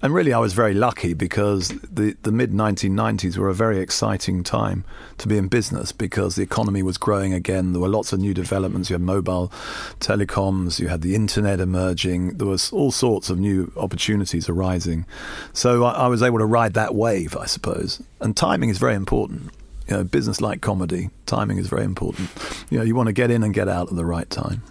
And 0.00 0.14
really, 0.14 0.32
I 0.32 0.38
was 0.38 0.52
very 0.52 0.74
lucky 0.74 1.12
because 1.12 1.68
the, 1.68 2.16
the 2.22 2.30
mid 2.30 2.52
1990s 2.52 3.36
were 3.36 3.48
a 3.48 3.54
very 3.54 3.80
exciting 3.80 4.44
time 4.44 4.84
to 5.18 5.26
be 5.26 5.36
in 5.36 5.48
business 5.48 5.90
because 5.90 6.36
the 6.36 6.42
economy 6.42 6.82
was 6.84 6.96
growing 6.98 7.32
again. 7.32 7.72
There 7.72 7.82
were 7.82 7.88
lots 7.88 8.12
of 8.12 8.20
new 8.20 8.32
developments. 8.32 8.90
You 8.90 8.94
had 8.94 9.02
mobile 9.02 9.52
telecoms, 9.98 10.78
you 10.78 10.88
had 10.88 11.02
the 11.02 11.16
internet 11.16 11.58
emerging. 11.58 12.38
There 12.38 12.46
was 12.46 12.72
all 12.72 12.92
sorts 12.92 13.28
of 13.28 13.38
new 13.38 13.72
opportunities 13.76 14.48
arising. 14.48 15.04
So 15.52 15.84
I, 15.84 16.04
I 16.04 16.06
was 16.06 16.22
able 16.22 16.38
to 16.38 16.46
ride 16.46 16.74
that 16.74 16.94
wave, 16.94 17.36
I 17.36 17.46
suppose. 17.46 18.00
And 18.20 18.36
timing 18.36 18.70
is 18.70 18.78
very 18.78 18.94
important. 18.94 19.50
You 19.88 19.96
know, 19.96 20.04
business 20.04 20.40
like 20.40 20.60
comedy, 20.60 21.10
timing 21.26 21.58
is 21.58 21.66
very 21.66 21.84
important. 21.84 22.30
You 22.70 22.78
know, 22.78 22.84
you 22.84 22.94
want 22.94 23.08
to 23.08 23.12
get 23.12 23.30
in 23.30 23.42
and 23.42 23.52
get 23.52 23.68
out 23.68 23.88
at 23.88 23.96
the 23.96 24.04
right 24.04 24.28
time. 24.30 24.62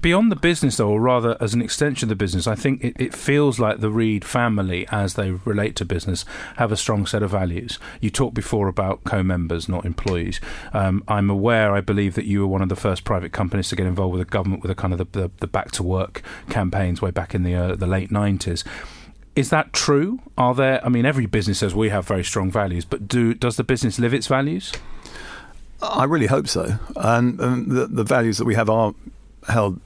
Beyond 0.00 0.32
the 0.32 0.36
business, 0.36 0.76
though, 0.76 0.90
or 0.90 1.00
rather 1.00 1.36
as 1.40 1.54
an 1.54 1.62
extension 1.62 2.06
of 2.06 2.08
the 2.10 2.16
business, 2.16 2.46
I 2.46 2.54
think 2.54 2.82
it, 2.82 2.96
it, 2.98 3.14
feels 3.14 3.58
like 3.58 3.80
the 3.80 3.90
Reed 3.90 4.24
family, 4.24 4.86
as 4.90 5.14
they 5.14 5.32
relate 5.32 5.76
to 5.76 5.84
business, 5.84 6.24
have 6.56 6.72
a 6.72 6.76
strong 6.76 7.06
set 7.06 7.22
of 7.22 7.30
values. 7.30 7.78
You 8.00 8.10
talked 8.10 8.34
before 8.34 8.68
about 8.68 9.04
co-members, 9.04 9.68
not 9.68 9.84
employees. 9.84 10.40
Um, 10.72 11.04
I'm 11.08 11.30
aware, 11.30 11.72
I 11.72 11.80
believe, 11.80 12.14
that 12.14 12.24
you 12.24 12.40
were 12.40 12.46
one 12.46 12.62
of 12.62 12.68
the 12.68 12.76
first 12.76 13.04
private 13.04 13.32
companies 13.32 13.68
to 13.70 13.76
get 13.76 13.86
involved 13.86 14.14
with 14.14 14.26
the 14.26 14.30
government 14.30 14.62
with 14.62 14.70
a 14.70 14.74
kind 14.74 14.92
of 14.92 14.98
the, 14.98 15.20
the, 15.20 15.30
the 15.38 15.46
back 15.46 15.70
to 15.72 15.82
work 15.82 16.22
campaigns 16.48 17.02
way 17.02 17.10
back 17.10 17.34
in 17.34 17.42
the 17.42 17.54
uh, 17.54 17.76
the 17.76 17.86
late 17.86 18.10
90s. 18.10 18.64
Is 19.36 19.50
that 19.50 19.72
true? 19.72 20.20
Are 20.36 20.54
there? 20.54 20.84
I 20.84 20.88
mean, 20.88 21.06
every 21.06 21.26
business 21.26 21.58
says 21.60 21.74
we 21.74 21.90
have 21.90 22.06
very 22.06 22.24
strong 22.24 22.50
values, 22.50 22.84
but 22.84 23.06
do 23.06 23.34
does 23.34 23.56
the 23.56 23.64
business 23.64 23.98
live 23.98 24.12
its 24.12 24.26
values? 24.26 24.72
I 25.80 26.04
really 26.04 26.26
hope 26.26 26.48
so, 26.48 26.78
and, 26.96 27.38
and 27.38 27.70
the, 27.70 27.86
the 27.86 28.02
values 28.02 28.38
that 28.38 28.46
we 28.46 28.56
have 28.56 28.68
are 28.68 28.94
held 29.46 29.80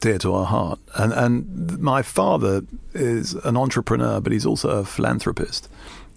dear 0.00 0.18
to 0.18 0.32
our 0.32 0.46
heart. 0.46 0.78
And 0.94 1.12
and 1.12 1.78
my 1.78 2.02
father 2.02 2.62
is 2.94 3.34
an 3.34 3.56
entrepreneur, 3.56 4.20
but 4.20 4.32
he's 4.32 4.46
also 4.46 4.68
a 4.68 4.84
philanthropist. 4.84 5.68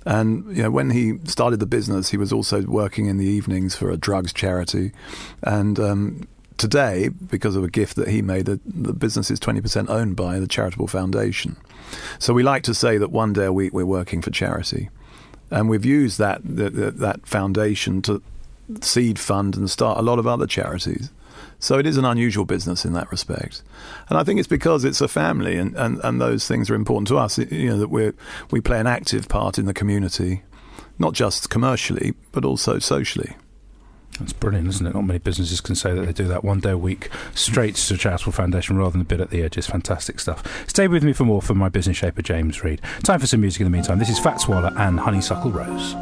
And 0.06 0.56
you 0.56 0.64
know, 0.64 0.72
when 0.72 0.90
he 0.90 1.20
started 1.24 1.60
the 1.60 1.66
business, 1.66 2.10
he 2.10 2.18
was 2.18 2.34
also 2.34 2.62
working 2.62 3.08
in 3.08 3.18
the 3.18 3.26
evenings 3.26 3.76
for 3.76 3.90
a 3.90 3.98
drugs 3.98 4.34
charity. 4.34 4.92
And 5.42 5.80
um, 5.80 6.28
today, 6.58 7.10
because 7.10 7.56
of 7.56 7.64
a 7.64 7.70
gift 7.70 7.96
that 7.96 8.08
he 8.08 8.22
made, 8.22 8.46
the, 8.46 8.60
the 8.66 8.94
business 8.94 9.32
is 9.32 9.40
twenty 9.40 9.62
percent 9.62 9.90
owned 9.90 10.16
by 10.16 10.40
the 10.40 10.48
charitable 10.48 10.88
foundation. 10.88 11.56
So 12.20 12.34
we 12.34 12.44
like 12.44 12.64
to 12.64 12.74
say 12.74 12.98
that 12.98 13.12
one 13.12 13.34
day 13.34 13.46
a 13.46 13.54
week 13.54 13.74
we're 13.74 13.86
working 13.86 14.22
for 14.22 14.32
charity, 14.32 14.90
and 15.50 15.70
we've 15.70 15.86
used 15.86 16.20
that 16.20 16.42
that, 16.44 17.00
that 17.00 17.26
foundation 17.26 18.02
to 18.02 18.22
seed 18.82 19.20
fund 19.20 19.58
and 19.58 19.70
start 19.70 19.98
a 19.98 20.02
lot 20.02 20.20
of 20.20 20.28
other 20.28 20.48
charities. 20.48 21.12
So 21.64 21.80
it 21.80 21.88
is 21.88 21.96
an 21.96 22.04
unusual 22.04 22.44
business 22.44 22.84
in 22.84 22.92
that 22.92 23.10
respect. 23.10 23.64
And 24.10 24.18
I 24.18 24.26
think 24.26 24.38
it's 24.38 24.50
because 24.50 24.84
it's 24.84 25.00
a 25.00 25.08
family 25.08 25.56
and, 25.56 25.74
and, 25.78 25.98
and 26.04 26.20
those 26.20 26.46
things 26.46 26.70
are 26.70 26.76
important 26.76 27.08
to 27.08 27.18
us, 27.18 27.38
you 27.38 27.70
know, 27.70 27.78
that 27.78 27.88
we 27.88 28.12
we 28.52 28.60
play 28.60 28.82
an 28.82 28.86
active 28.86 29.30
part 29.30 29.58
in 29.58 29.66
the 29.66 29.74
community, 29.74 30.44
not 31.00 31.14
just 31.14 31.50
commercially, 31.50 32.16
but 32.34 32.44
also 32.44 32.80
socially. 32.80 33.38
That's 34.20 34.34
brilliant, 34.34 34.68
isn't 34.68 34.86
it? 34.86 34.94
Not 34.94 35.06
many 35.06 35.20
businesses 35.20 35.62
can 35.62 35.76
say 35.76 35.94
that 35.94 36.02
they 36.06 36.12
do 36.12 36.28
that 36.28 36.44
one 36.44 36.60
day 36.60 36.72
a 36.72 36.78
week 36.78 37.10
straight 37.34 37.76
to 37.76 37.94
the 37.94 37.98
charitable 37.98 38.34
foundation 38.34 38.78
rather 38.78 38.92
than 38.92 39.02
a 39.02 39.06
bit 39.06 39.22
at 39.22 39.30
the 39.30 39.42
edges. 39.42 39.66
Fantastic 39.66 40.20
stuff. 40.20 40.68
Stay 40.68 40.90
with 40.90 41.02
me 41.02 41.14
for 41.14 41.24
more 41.24 41.42
from 41.42 41.58
my 41.58 41.70
business 41.70 41.96
shaper, 41.96 42.22
James 42.22 42.62
Reed. 42.62 42.82
Time 43.04 43.22
for 43.22 43.28
some 43.28 43.40
music 43.40 43.62
in 43.62 43.66
the 43.66 43.72
meantime. 43.72 44.00
This 44.00 44.10
is 44.10 44.20
Fats 44.20 44.50
Waller 44.50 44.74
and 44.76 45.00
Honeysuckle 45.00 45.52
Rose. 45.52 45.96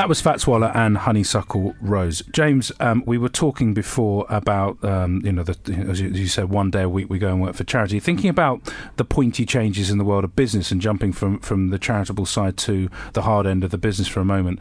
That 0.00 0.08
was 0.08 0.22
Fats 0.22 0.46
Waller 0.46 0.72
and 0.74 0.96
Honeysuckle 0.96 1.74
Rose. 1.78 2.22
James, 2.32 2.72
um, 2.80 3.04
we 3.04 3.18
were 3.18 3.28
talking 3.28 3.74
before 3.74 4.24
about, 4.30 4.82
um, 4.82 5.20
you 5.22 5.30
know, 5.30 5.42
the, 5.42 5.74
as 5.90 6.00
you 6.00 6.26
said, 6.26 6.48
one 6.48 6.70
day 6.70 6.80
a 6.80 6.88
week 6.88 7.10
we 7.10 7.18
go 7.18 7.28
and 7.28 7.42
work 7.42 7.54
for 7.54 7.64
charity. 7.64 8.00
Thinking 8.00 8.30
about 8.30 8.72
the 8.96 9.04
pointy 9.04 9.44
changes 9.44 9.90
in 9.90 9.98
the 9.98 10.04
world 10.04 10.24
of 10.24 10.34
business 10.34 10.72
and 10.72 10.80
jumping 10.80 11.12
from, 11.12 11.38
from 11.40 11.68
the 11.68 11.78
charitable 11.78 12.24
side 12.24 12.56
to 12.56 12.88
the 13.12 13.20
hard 13.20 13.46
end 13.46 13.62
of 13.62 13.72
the 13.72 13.76
business 13.76 14.08
for 14.08 14.20
a 14.20 14.24
moment. 14.24 14.58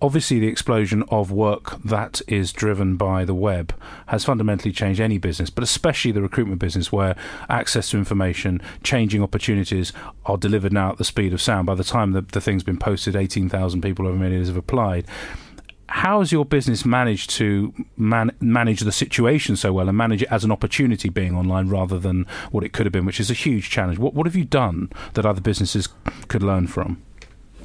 Obviously 0.00 0.38
the 0.38 0.48
explosion 0.48 1.02
of 1.08 1.30
work 1.30 1.80
that 1.82 2.20
is 2.26 2.52
driven 2.52 2.96
by 2.96 3.24
the 3.24 3.34
web 3.34 3.74
has 4.06 4.24
fundamentally 4.24 4.72
changed 4.72 5.00
any 5.00 5.18
business, 5.18 5.50
but 5.50 5.64
especially 5.64 6.12
the 6.12 6.22
recruitment 6.22 6.60
business, 6.60 6.92
where 6.92 7.16
access 7.48 7.90
to 7.90 7.98
information, 7.98 8.60
changing 8.82 9.22
opportunities 9.22 9.92
are 10.26 10.36
delivered 10.36 10.72
now 10.72 10.90
at 10.90 10.98
the 10.98 11.04
speed 11.04 11.32
of 11.32 11.40
sound. 11.40 11.66
By 11.66 11.74
the 11.74 11.84
time 11.84 12.12
the, 12.12 12.22
the 12.22 12.40
thing's 12.40 12.62
been 12.62 12.78
posted, 12.78 13.16
18,000 13.16 13.80
people 13.80 14.06
over 14.06 14.16
many 14.16 14.34
years 14.34 14.48
have 14.48 14.56
applied 14.56 15.06
how 15.88 16.18
has 16.18 16.32
your 16.32 16.44
business 16.44 16.84
managed 16.84 17.30
to 17.30 17.72
man- 17.96 18.32
manage 18.40 18.80
the 18.80 18.92
situation 18.92 19.56
so 19.56 19.72
well 19.72 19.88
and 19.88 19.96
manage 19.96 20.22
it 20.22 20.28
as 20.30 20.44
an 20.44 20.50
opportunity 20.50 21.08
being 21.08 21.34
online 21.34 21.68
rather 21.68 21.98
than 21.98 22.26
what 22.50 22.64
it 22.64 22.72
could 22.72 22.86
have 22.86 22.92
been, 22.92 23.06
which 23.06 23.20
is 23.20 23.30
a 23.30 23.34
huge 23.34 23.70
challenge? 23.70 23.98
What, 23.98 24.14
what 24.14 24.26
have 24.26 24.36
you 24.36 24.44
done 24.44 24.90
that 25.14 25.24
other 25.24 25.40
businesses 25.40 25.88
could 26.28 26.42
learn 26.42 26.66
from? 26.66 27.02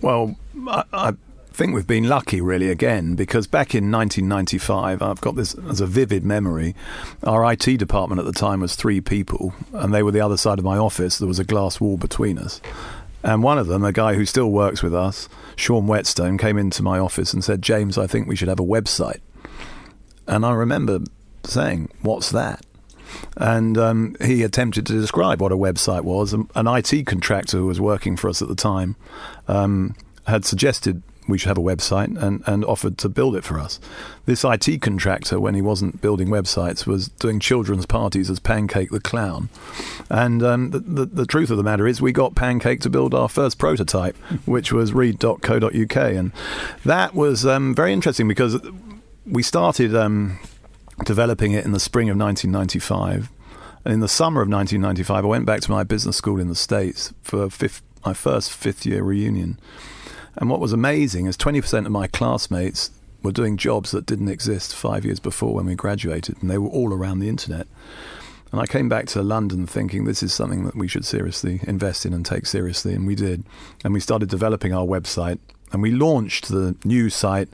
Well, 0.01 0.35
I, 0.67 0.83
I 0.93 1.13
think 1.53 1.74
we've 1.75 1.88
been 1.88 2.08
lucky, 2.08 2.41
really, 2.41 2.70
again, 2.70 3.15
because 3.15 3.46
back 3.48 3.75
in 3.75 3.91
1995, 3.91 5.01
I've 5.01 5.22
got 5.22 5.36
this 5.36 5.53
as 5.70 5.81
a 5.81 5.86
vivid 5.86 6.24
memory. 6.24 6.75
Our 7.24 7.51
IT 7.51 7.77
department 7.77 8.20
at 8.20 8.25
the 8.25 8.31
time 8.31 8.62
was 8.62 8.75
three 8.75 9.01
people, 9.01 9.53
and 9.74 9.93
they 9.93 10.01
were 10.01 10.12
the 10.12 10.22
other 10.22 10.38
side 10.38 10.60
of 10.60 10.65
my 10.65 10.77
office. 10.77 11.17
There 11.17 11.27
was 11.27 11.39
a 11.39 11.43
glass 11.43 11.79
wall 11.79 11.98
between 11.98 12.38
us. 12.38 12.62
And 13.24 13.43
one 13.43 13.60
of 13.60 13.67
them, 13.67 13.84
a 13.84 13.91
guy 13.91 14.15
who 14.15 14.25
still 14.25 14.51
works 14.51 14.81
with 14.81 14.96
us, 14.96 15.29
Sean 15.55 15.88
Whetstone, 15.88 16.38
came 16.38 16.58
into 16.58 16.81
my 16.81 16.98
office 16.98 17.34
and 17.34 17.43
said, 17.43 17.62
James, 17.62 17.98
I 17.98 18.08
think 18.08 18.27
we 18.27 18.36
should 18.36 18.48
have 18.48 18.60
a 18.60 18.63
website. 18.63 19.20
And 20.27 20.46
I 20.46 20.53
remember 20.53 21.00
saying, 21.43 21.89
What's 22.01 22.31
that? 22.31 22.65
And 23.38 23.77
um, 23.77 24.15
he 24.22 24.41
attempted 24.41 24.86
to 24.88 24.93
describe 24.93 25.41
what 25.41 25.51
a 25.51 25.58
website 25.58 26.03
was. 26.03 26.34
An 26.34 26.48
IT 26.55 27.05
contractor 27.05 27.58
who 27.58 27.67
was 27.67 27.81
working 27.81 28.15
for 28.15 28.29
us 28.29 28.41
at 28.41 28.48
the 28.48 28.55
time 28.55 28.96
um, 29.48 29.96
had 30.25 30.46
suggested 30.46 31.03
we 31.27 31.37
should 31.37 31.49
have 31.49 31.57
a 31.57 31.61
website 31.61 32.21
and, 32.21 32.43
and 32.47 32.65
offered 32.65 32.97
to 32.99 33.09
build 33.09 33.35
it 33.35 33.43
for 33.43 33.59
us. 33.59 33.79
This 34.25 34.43
IT 34.43 34.81
contractor, 34.81 35.39
when 35.39 35.55
he 35.55 35.61
wasn't 35.61 36.01
building 36.01 36.29
websites, 36.29 36.87
was 36.87 37.09
doing 37.09 37.39
children's 37.39 37.85
parties 37.85 38.29
as 38.29 38.39
Pancake 38.39 38.89
the 38.89 38.99
Clown. 38.99 39.49
And 40.09 40.43
um, 40.43 40.71
the, 40.71 40.79
the, 40.79 41.05
the, 41.05 41.25
truth 41.25 41.49
of 41.49 41.57
the 41.57 41.63
matter 41.63 41.87
is, 41.87 42.01
we 42.01 42.11
got 42.11 42.35
Pancake 42.35 42.81
to 42.81 42.89
build 42.89 43.13
our 43.13 43.29
first 43.29 43.57
prototype, 43.57 44.17
which 44.45 44.71
was 44.71 44.93
reed.co.uk. 44.93 45.95
And 45.95 46.31
that 46.85 47.13
was 47.13 47.45
um, 47.45 47.75
very 47.75 47.93
interesting 47.93 48.27
because 48.27 48.59
we 49.25 49.43
started 49.43 49.95
um, 49.95 50.39
developing 51.05 51.51
it 51.51 51.65
in 51.65 51.71
the 51.71 51.79
spring 51.79 52.09
of 52.09 52.17
1995. 52.17 53.29
And 53.85 53.93
in 53.93 53.99
the 53.99 54.07
summer 54.07 54.41
of 54.41 54.49
1995, 54.49 55.23
I 55.23 55.27
went 55.27 55.45
back 55.45 55.61
to 55.61 55.71
my 55.71 55.83
business 55.83 56.17
school 56.17 56.39
in 56.39 56.47
the 56.47 56.55
States 56.55 57.13
for 57.23 57.49
fifth, 57.49 57.81
my 58.05 58.13
first 58.13 58.51
fifth 58.51 58.85
year 58.85 59.03
reunion. 59.03 59.59
And 60.38 60.50
what 60.50 60.59
was 60.59 60.73
amazing 60.73 61.25
is 61.25 61.38
20% 61.38 61.85
of 61.85 61.91
my 61.91 62.07
classmates 62.07 62.91
were 63.23 63.31
doing 63.31 63.57
jobs 63.57 63.91
that 63.91 64.05
didn't 64.05 64.29
exist 64.29 64.75
five 64.75 65.05
years 65.05 65.19
before 65.19 65.53
when 65.53 65.65
we 65.65 65.75
graduated, 65.75 66.41
and 66.41 66.50
they 66.50 66.57
were 66.57 66.69
all 66.69 66.93
around 66.93 67.19
the 67.19 67.29
internet. 67.29 67.67
And 68.51 68.59
I 68.59 68.65
came 68.65 68.89
back 68.89 69.05
to 69.07 69.21
London 69.21 69.65
thinking 69.65 70.03
this 70.03 70.23
is 70.23 70.33
something 70.33 70.65
that 70.65 70.75
we 70.75 70.88
should 70.88 71.05
seriously 71.05 71.61
invest 71.63 72.05
in 72.05 72.13
and 72.13 72.25
take 72.25 72.45
seriously, 72.45 72.93
and 72.93 73.07
we 73.07 73.15
did. 73.15 73.43
And 73.83 73.93
we 73.93 74.00
started 74.00 74.29
developing 74.29 74.73
our 74.73 74.85
website, 74.85 75.39
and 75.71 75.81
we 75.81 75.91
launched 75.91 76.50
the 76.50 76.75
new 76.83 77.09
site 77.09 77.47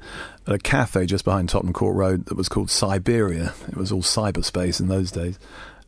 at 0.48 0.53
a 0.53 0.57
cafe 0.57 1.05
just 1.05 1.25
behind 1.25 1.50
Tottenham 1.50 1.74
Court 1.74 1.96
Road 1.96 2.25
that 2.25 2.36
was 2.36 2.50
called 2.50 2.69
Cyberia. 2.69 3.53
It 3.67 3.75
was 3.75 3.91
all 3.91 4.01
cyberspace 4.01 4.79
in 4.79 4.88
those 4.88 5.12
days. 5.12 5.38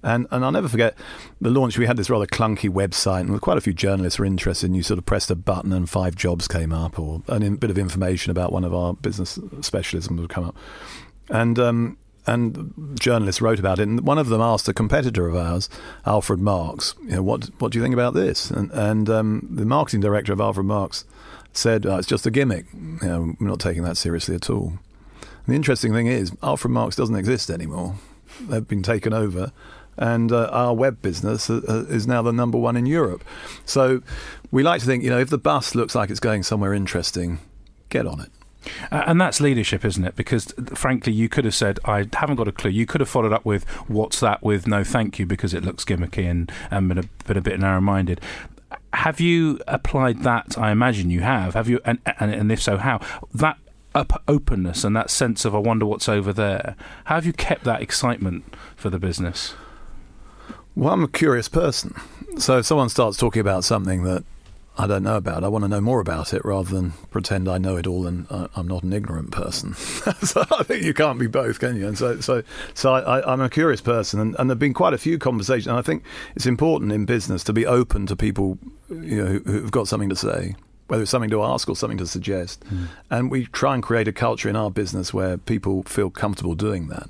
And 0.02 0.28
and 0.32 0.46
I'll 0.46 0.52
never 0.52 0.70
forget 0.70 0.96
the 1.42 1.50
launch. 1.50 1.78
We 1.78 1.86
had 1.86 1.98
this 1.98 2.10
rather 2.10 2.26
clunky 2.26 2.70
website, 2.70 3.22
and 3.22 3.42
quite 3.42 3.58
a 3.58 3.62
few 3.62 3.74
journalists 3.74 4.18
were 4.18 4.26
interested. 4.26 4.68
And 4.68 4.76
you 4.76 4.84
sort 4.84 4.98
of 4.98 5.06
pressed 5.06 5.30
a 5.30 5.36
button, 5.36 5.74
and 5.74 5.90
five 5.90 6.16
jobs 6.16 6.48
came 6.48 6.72
up, 6.72 6.98
or 6.98 7.22
a 7.28 7.40
bit 7.40 7.70
of 7.70 7.78
information 7.78 8.32
about 8.32 8.52
one 8.54 8.64
of 8.64 8.74
our 8.74 8.94
business 8.94 9.38
specialisms 9.38 10.20
would 10.20 10.30
come 10.30 10.46
up. 10.46 10.56
And 11.30 11.60
um, 11.60 11.98
and 12.26 12.98
journalists 13.00 13.42
wrote 13.42 13.60
about 13.60 13.80
it. 13.80 13.88
And 13.88 14.02
one 14.02 14.18
of 14.18 14.30
them 14.30 14.42
asked 14.42 14.68
a 14.68 14.74
competitor 14.74 15.28
of 15.28 15.36
ours, 15.36 15.70
Alfred 16.06 16.40
Marks, 16.40 16.96
you 17.04 17.16
know, 17.16 17.24
what 17.24 17.50
what 17.60 17.72
do 17.72 17.80
you 17.80 17.84
think 17.84 17.94
about 17.94 18.14
this? 18.14 18.52
And 18.52 18.72
and 18.72 19.10
um, 19.10 19.48
the 19.50 19.66
marketing 19.66 20.02
director 20.02 20.32
of 20.32 20.40
Alfred 20.40 20.66
Marks 20.66 21.06
said, 21.52 21.86
oh, 21.86 21.98
it's 21.98 22.08
just 22.08 22.26
a 22.26 22.32
gimmick. 22.32 22.66
You 22.74 23.08
know, 23.08 23.36
we're 23.40 23.48
not 23.48 23.60
taking 23.60 23.84
that 23.84 23.98
seriously 23.98 24.36
at 24.36 24.50
all. 24.50 24.80
And 25.22 25.48
the 25.48 25.56
interesting 25.56 25.94
thing 25.94 26.08
is, 26.08 26.32
Alfred 26.44 26.72
Marks 26.72 26.96
doesn't 26.96 27.16
exist 27.16 27.50
anymore. 27.50 27.96
They've 28.42 28.68
been 28.68 28.84
taken 28.84 29.14
over 29.14 29.52
and 30.00 30.32
uh, 30.32 30.50
our 30.52 30.74
web 30.74 31.02
business 31.02 31.50
uh, 31.50 31.62
uh, 31.68 31.84
is 31.90 32.08
now 32.08 32.22
the 32.22 32.32
number 32.32 32.58
one 32.58 32.76
in 32.76 32.86
Europe. 32.86 33.24
So 33.66 34.02
we 34.50 34.64
like 34.64 34.80
to 34.80 34.88
think, 34.88 35.04
you 35.04 35.10
know, 35.10 35.20
if 35.20 35.30
the 35.30 35.38
bus 35.38 35.76
looks 35.76 35.94
like 35.94 36.10
it's 36.10 36.22
going 36.22 36.44
somewhere 36.44 36.74
interesting, 36.74 37.40
get 37.90 38.08
on 38.08 38.22
it. 38.22 38.32
And 38.92 39.20
that's 39.20 39.40
leadership, 39.40 39.86
isn't 39.86 40.04
it? 40.04 40.16
Because 40.16 40.54
frankly, 40.74 41.14
you 41.14 41.30
could 41.30 41.46
have 41.46 41.56
said, 41.56 41.80
I 41.86 42.08
haven't 42.14 42.38
got 42.38 42.48
a 42.48 42.52
clue. 42.52 42.72
You 42.72 42.86
could 42.86 43.02
have 43.02 43.10
followed 43.10 43.34
up 43.34 43.46
with, 43.46 43.64
what's 43.88 44.20
that 44.22 44.42
with 44.42 44.68
no 44.68 44.84
thank 44.84 45.20
you 45.20 45.26
because 45.26 45.54
it 45.54 45.64
looks 45.64 45.86
gimmicky 45.86 46.30
and, 46.30 46.52
and 46.72 46.88
been, 46.88 46.98
a, 46.98 47.04
been 47.26 47.38
a 47.38 47.42
bit 47.42 47.60
narrow 47.60 47.82
minded. 47.82 48.22
Have 48.94 49.20
you 49.20 49.60
applied 49.68 50.24
that? 50.24 50.58
I 50.58 50.72
imagine 50.72 51.10
you 51.10 51.22
have. 51.22 51.54
Have 51.54 51.70
you? 51.70 51.80
And, 51.86 52.00
and, 52.20 52.34
and 52.34 52.52
if 52.52 52.62
so, 52.62 52.78
how? 52.78 53.00
That 53.34 53.58
up 53.96 54.22
openness 54.28 54.84
and 54.84 54.96
that 54.96 55.10
sense 55.10 55.46
of, 55.46 55.56
I 55.56 55.60
wonder 55.60 55.86
what's 55.86 56.10
over 56.10 56.32
there. 56.32 56.76
How 57.06 57.16
have 57.16 57.26
you 57.26 57.34
kept 57.34 57.64
that 57.64 57.82
excitement 57.82 58.56
for 58.76 58.90
the 58.90 59.00
business? 59.00 59.56
Well, 60.76 60.94
I'm 60.94 61.04
a 61.04 61.08
curious 61.08 61.50
person. 61.50 61.96
So 62.38 62.60
if 62.60 62.66
someone 62.66 62.90
starts 62.90 63.18
talking 63.18 63.42
about 63.42 63.64
something 63.64 64.04
that 64.04 64.24
I 64.78 64.88
don't 64.88 65.04
know 65.04 65.18
about, 65.18 65.44
I 65.44 65.50
want 65.50 65.66
to 65.66 65.68
know 65.68 65.82
more 65.82 66.00
about 66.00 66.34
it 66.34 66.46
rather 66.46 66.74
than 66.74 66.92
pretend 67.12 67.50
I 67.50 67.58
know 67.58 67.76
it 67.76 67.86
all 67.86 68.08
and 68.08 68.28
I'm 68.30 68.68
not 68.68 68.84
an 68.84 68.94
ignorant 68.94 69.32
person. 69.32 69.74
so 69.74 70.46
I 70.58 70.64
think 70.64 70.86
you 70.86 70.94
can't 70.94 71.20
be 71.20 71.28
both, 71.28 71.60
can 71.60 71.76
you? 71.76 71.86
And 71.86 71.98
so, 71.98 72.22
so, 72.22 72.44
so 72.76 72.94
I, 72.94 73.34
am 73.34 73.42
a 73.42 73.50
curious 73.50 73.82
person, 73.82 74.22
and, 74.22 74.38
and 74.40 74.50
there've 74.50 74.58
been 74.58 74.74
quite 74.74 74.94
a 74.94 74.98
few 74.98 75.20
conversations. 75.20 75.68
And 75.68 75.78
I 75.78 75.82
think 75.82 76.04
it's 76.34 76.46
important 76.46 76.94
in 76.94 77.04
business 77.04 77.44
to 77.44 77.54
be 77.54 77.66
open 77.66 78.06
to 78.06 78.16
people, 78.16 78.58
you 78.90 79.24
know, 79.24 79.40
who, 79.46 79.62
have 79.62 79.72
got 79.72 79.90
something 79.90 80.10
to 80.10 80.16
say 80.16 80.56
whether 80.88 81.04
it's 81.04 81.12
something 81.12 81.30
to 81.30 81.44
ask 81.44 81.70
or 81.70 81.76
something 81.76 82.00
to 82.00 82.08
suggest. 82.08 82.62
Mm. 82.62 82.88
And 83.12 83.30
we 83.30 83.46
try 83.46 83.76
and 83.76 83.84
create 83.84 84.08
a 84.08 84.12
culture 84.12 84.50
in 84.50 84.56
our 84.56 84.72
business 84.72 85.14
where 85.14 85.38
people 85.38 85.84
feel 85.84 86.10
comfortable 86.10 86.56
doing 86.56 86.88
that. 86.88 87.08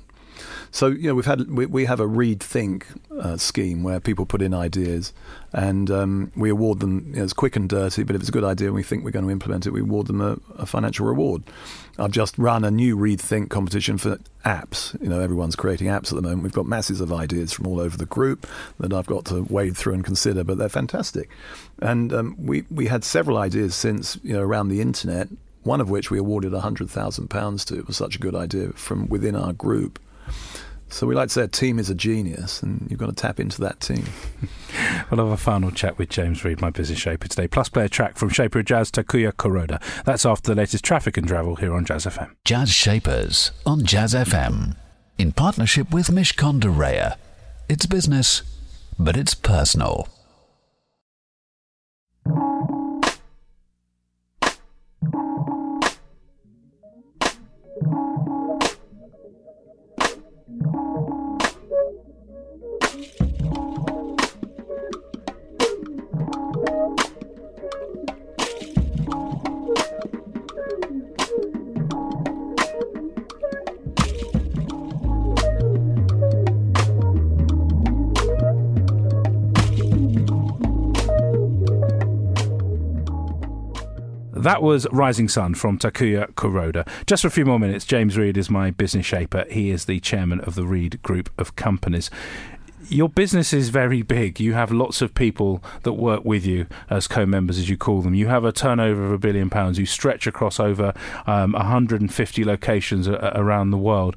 So 0.70 0.88
you 0.88 1.08
know 1.08 1.14
we've 1.14 1.26
had 1.26 1.50
we, 1.50 1.66
we 1.66 1.84
have 1.84 2.00
a 2.00 2.06
Reed 2.06 2.42
Think 2.42 2.86
uh, 3.18 3.36
scheme 3.36 3.82
where 3.82 4.00
people 4.00 4.26
put 4.26 4.42
in 4.42 4.54
ideas 4.54 5.12
and 5.52 5.90
um, 5.90 6.32
we 6.36 6.50
award 6.50 6.80
them. 6.80 7.06
You 7.10 7.16
know, 7.16 7.24
it's 7.24 7.32
quick 7.32 7.56
and 7.56 7.68
dirty, 7.68 8.02
but 8.02 8.14
if 8.14 8.22
it's 8.22 8.28
a 8.28 8.32
good 8.32 8.44
idea 8.44 8.68
and 8.68 8.74
we 8.74 8.82
think 8.82 9.04
we're 9.04 9.10
going 9.10 9.24
to 9.24 9.30
implement 9.30 9.66
it, 9.66 9.72
we 9.72 9.80
award 9.80 10.06
them 10.06 10.20
a, 10.20 10.38
a 10.56 10.66
financial 10.66 11.06
reward. 11.06 11.42
I've 11.98 12.12
just 12.12 12.38
run 12.38 12.64
a 12.64 12.70
new 12.70 12.96
Reed 12.96 13.20
Think 13.20 13.50
competition 13.50 13.98
for 13.98 14.18
apps. 14.44 15.00
You 15.02 15.08
know 15.08 15.20
everyone's 15.20 15.56
creating 15.56 15.88
apps 15.88 16.10
at 16.12 16.16
the 16.16 16.22
moment. 16.22 16.42
We've 16.42 16.52
got 16.52 16.66
masses 16.66 17.00
of 17.00 17.12
ideas 17.12 17.52
from 17.52 17.66
all 17.66 17.80
over 17.80 17.96
the 17.96 18.06
group 18.06 18.46
that 18.78 18.92
I've 18.92 19.06
got 19.06 19.24
to 19.26 19.42
wade 19.42 19.76
through 19.76 19.94
and 19.94 20.04
consider, 20.04 20.44
but 20.44 20.58
they're 20.58 20.68
fantastic. 20.68 21.28
And 21.80 22.12
um, 22.12 22.36
we 22.38 22.64
we 22.70 22.86
had 22.86 23.04
several 23.04 23.38
ideas 23.38 23.74
since 23.74 24.18
you 24.22 24.34
know 24.34 24.42
around 24.42 24.68
the 24.68 24.80
internet 24.80 25.28
one 25.62 25.80
of 25.80 25.90
which 25.90 26.10
we 26.10 26.18
awarded 26.18 26.52
£100,000 26.52 27.64
to. 27.66 27.78
It 27.78 27.86
was 27.86 27.96
such 27.96 28.16
a 28.16 28.18
good 28.18 28.34
idea 28.34 28.70
from 28.70 29.08
within 29.08 29.36
our 29.36 29.52
group. 29.52 29.98
So 30.90 31.06
we 31.06 31.14
like 31.14 31.28
to 31.28 31.34
say 31.34 31.42
a 31.42 31.48
team 31.48 31.78
is 31.78 31.88
a 31.88 31.94
genius, 31.94 32.62
and 32.62 32.86
you've 32.90 32.98
got 32.98 33.06
to 33.06 33.12
tap 33.12 33.38
into 33.38 33.60
that 33.60 33.78
team. 33.78 34.04
we'll 35.10 35.24
have 35.24 35.32
a 35.32 35.36
final 35.36 35.70
chat 35.70 35.98
with 35.98 36.08
James 36.08 36.44
Reed, 36.44 36.60
my 36.60 36.70
business 36.70 36.98
shaper 36.98 37.28
today. 37.28 37.46
Plus, 37.46 37.68
play 37.68 37.84
a 37.84 37.88
track 37.88 38.16
from 38.16 38.28
Shaper 38.28 38.58
of 38.58 38.64
Jazz 38.64 38.90
Takuya 38.90 39.32
Kuroda. 39.32 39.80
That's 40.04 40.26
after 40.26 40.50
the 40.52 40.60
latest 40.60 40.84
traffic 40.84 41.16
and 41.16 41.28
travel 41.28 41.56
here 41.56 41.74
on 41.74 41.84
Jazz 41.84 42.06
FM. 42.06 42.34
Jazz 42.44 42.70
Shapers 42.70 43.52
on 43.64 43.84
Jazz 43.84 44.14
FM, 44.14 44.76
in 45.16 45.30
partnership 45.30 45.92
with 45.92 46.08
Mishcon 46.08 46.58
de 46.58 46.68
Reya. 46.68 47.16
It's 47.68 47.86
business, 47.86 48.42
but 48.98 49.16
it's 49.16 49.34
personal. 49.34 50.08
That 84.40 84.62
was 84.62 84.86
Rising 84.90 85.28
Sun 85.28 85.54
from 85.56 85.78
Takuya 85.78 86.32
Kuroda. 86.32 86.88
Just 87.06 87.22
for 87.22 87.28
a 87.28 87.30
few 87.30 87.44
more 87.44 87.58
minutes, 87.58 87.84
James 87.84 88.16
Reed 88.16 88.38
is 88.38 88.48
my 88.48 88.70
business 88.70 89.04
shaper. 89.04 89.44
He 89.50 89.70
is 89.70 89.84
the 89.84 90.00
chairman 90.00 90.40
of 90.40 90.54
the 90.54 90.64
Reed 90.66 91.02
Group 91.02 91.28
of 91.38 91.56
Companies. 91.56 92.10
Your 92.88 93.10
business 93.10 93.52
is 93.52 93.68
very 93.68 94.00
big. 94.00 94.40
You 94.40 94.54
have 94.54 94.72
lots 94.72 95.02
of 95.02 95.14
people 95.14 95.62
that 95.82 95.92
work 95.92 96.24
with 96.24 96.46
you 96.46 96.66
as 96.88 97.06
co-members, 97.06 97.58
as 97.58 97.68
you 97.68 97.76
call 97.76 98.00
them. 98.00 98.14
You 98.14 98.28
have 98.28 98.44
a 98.44 98.50
turnover 98.50 99.04
of 99.04 99.12
a 99.12 99.18
billion 99.18 99.50
pounds. 99.50 99.78
You 99.78 99.84
stretch 99.84 100.26
across 100.26 100.58
over 100.58 100.94
um, 101.26 101.52
150 101.52 102.44
locations 102.44 103.06
a- 103.06 103.32
around 103.34 103.70
the 103.70 103.78
world. 103.78 104.16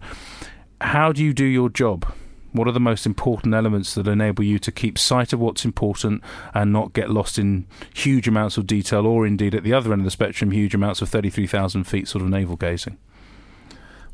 How 0.80 1.12
do 1.12 1.22
you 1.22 1.34
do 1.34 1.46
your 1.46 1.70
job? 1.70 2.06
What 2.54 2.68
are 2.68 2.72
the 2.72 2.80
most 2.80 3.06
important 3.06 3.54
elements 3.54 3.96
that 3.96 4.08
enable 4.08 4.44
you 4.44 4.60
to 4.60 4.72
keep 4.72 4.98
sight 4.98 5.34
of 5.34 5.40
what's 5.40 5.66
important 5.66 6.24
and 6.54 6.72
not 6.72 6.94
get 6.94 7.10
lost 7.10 7.38
in 7.38 7.66
huge 7.94 8.28
amounts 8.28 8.58
of 8.58 8.66
detail, 8.66 9.06
or 9.06 9.28
indeed 9.28 9.54
at 9.54 9.64
the 9.64 9.74
other 9.74 9.92
end 9.92 10.02
of 10.02 10.06
the 10.06 10.12
spectrum, 10.12 10.52
huge 10.52 10.74
amounts 10.74 11.02
of 11.02 11.10
33,000 11.10 11.84
feet 11.84 12.08
sort 12.08 12.24
of 12.24 12.30
navel 12.30 12.56
gazing? 12.56 12.98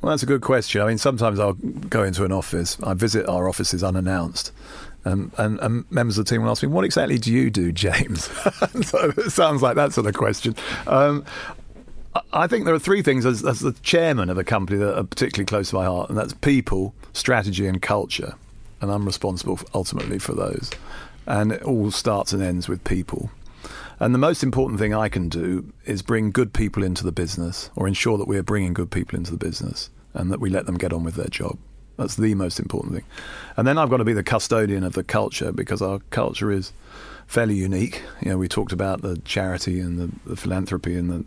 Well, 0.01 0.11
that's 0.11 0.23
a 0.23 0.27
good 0.27 0.41
question. 0.41 0.81
I 0.81 0.87
mean, 0.87 0.97
sometimes 0.97 1.39
I'll 1.39 1.53
go 1.53 2.03
into 2.03 2.23
an 2.23 2.31
office. 2.31 2.77
I 2.81 2.93
visit 2.93 3.27
our 3.27 3.49
offices 3.49 3.83
unannounced. 3.83 4.53
Um, 5.05 5.31
and, 5.37 5.59
and, 5.59 5.89
members 5.91 6.17
of 6.17 6.25
the 6.25 6.29
team 6.29 6.43
will 6.43 6.51
ask 6.51 6.61
me, 6.61 6.67
"What 6.67 6.83
exactly 6.83 7.17
do 7.17 7.31
you 7.31 7.49
do, 7.49 7.71
James?" 7.71 8.25
so 8.81 9.13
it 9.17 9.31
sounds 9.31 9.61
like 9.61 9.75
that 9.75 9.93
sort 9.93 10.07
of 10.07 10.13
question. 10.13 10.55
Um, 10.87 11.23
I 12.33 12.47
think 12.47 12.65
there 12.65 12.73
are 12.73 12.79
three 12.79 13.01
things 13.01 13.25
as, 13.25 13.45
as, 13.45 13.59
the 13.59 13.73
chairman 13.83 14.29
of 14.29 14.37
a 14.37 14.43
company 14.43 14.79
that 14.79 14.97
are 14.97 15.03
particularly 15.03 15.45
close 15.45 15.69
to 15.69 15.75
my 15.75 15.85
heart, 15.85 16.09
and 16.09 16.17
that's 16.17 16.33
people, 16.33 16.95
strategy, 17.13 17.67
and 17.67 17.81
culture. 17.81 18.33
And 18.81 18.91
I'm 18.91 19.05
responsible 19.05 19.57
for, 19.57 19.65
ultimately 19.75 20.17
for 20.17 20.33
those. 20.33 20.71
And 21.27 21.51
it 21.51 21.61
all 21.63 21.91
starts 21.91 22.33
and 22.33 22.41
ends 22.41 22.67
with 22.67 22.83
people. 22.83 23.29
And 23.99 24.13
the 24.13 24.19
most 24.19 24.41
important 24.41 24.79
thing 24.79 24.93
I 24.93 25.09
can 25.09 25.29
do 25.29 25.71
is 25.85 26.01
bring 26.01 26.31
good 26.31 26.53
people 26.53 26.83
into 26.83 27.03
the 27.03 27.11
business 27.11 27.69
or 27.75 27.87
ensure 27.87 28.17
that 28.17 28.27
we 28.27 28.37
are 28.37 28.43
bringing 28.43 28.73
good 28.73 28.89
people 28.89 29.17
into 29.17 29.31
the 29.31 29.37
business 29.37 29.89
and 30.13 30.31
that 30.31 30.39
we 30.39 30.49
let 30.49 30.65
them 30.65 30.77
get 30.77 30.93
on 30.93 31.03
with 31.03 31.15
their 31.15 31.27
job. 31.27 31.57
That's 31.97 32.15
the 32.15 32.33
most 32.33 32.59
important 32.59 32.93
thing. 32.93 33.03
And 33.57 33.67
then 33.67 33.77
I've 33.77 33.89
got 33.89 33.97
to 33.97 34.05
be 34.05 34.13
the 34.13 34.23
custodian 34.23 34.85
of 34.85 34.93
the 34.93 35.03
culture 35.03 35.51
because 35.51 35.81
our 35.81 35.99
culture 36.11 36.49
is 36.49 36.71
fairly 37.27 37.55
unique. 37.55 38.01
You 38.21 38.31
know, 38.31 38.37
we 38.37 38.47
talked 38.47 38.71
about 38.71 39.01
the 39.01 39.17
charity 39.25 39.81
and 39.81 39.99
the, 39.99 40.29
the 40.29 40.37
philanthropy 40.37 40.95
and 40.95 41.09
the 41.11 41.25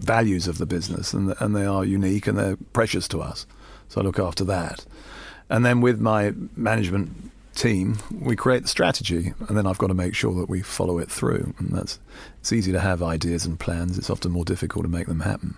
values 0.00 0.48
of 0.48 0.58
the 0.58 0.66
business, 0.66 1.12
and, 1.12 1.34
and 1.38 1.54
they 1.54 1.64
are 1.64 1.84
unique 1.84 2.26
and 2.26 2.38
they're 2.38 2.56
precious 2.72 3.06
to 3.08 3.20
us. 3.20 3.46
So 3.88 4.00
I 4.00 4.04
look 4.04 4.18
after 4.18 4.44
that. 4.44 4.84
And 5.48 5.64
then 5.64 5.80
with 5.80 6.00
my 6.00 6.32
management 6.56 7.30
team, 7.54 7.98
we 8.10 8.36
create 8.36 8.62
the 8.62 8.68
strategy, 8.68 9.34
and 9.48 9.56
then 9.56 9.66
I've 9.66 9.78
got 9.78 9.88
to 9.88 9.94
make 9.94 10.14
sure 10.14 10.34
that 10.34 10.48
we 10.48 10.62
follow 10.62 10.98
it 10.98 11.10
through. 11.10 11.54
And 11.58 11.70
that's 11.70 11.98
it's 12.38 12.52
easy 12.52 12.72
to 12.72 12.80
have 12.80 13.02
ideas 13.02 13.44
and 13.44 13.58
plans. 13.58 13.98
It's 13.98 14.10
often 14.10 14.32
more 14.32 14.44
difficult 14.44 14.84
to 14.84 14.88
make 14.88 15.06
them 15.06 15.20
happen. 15.20 15.56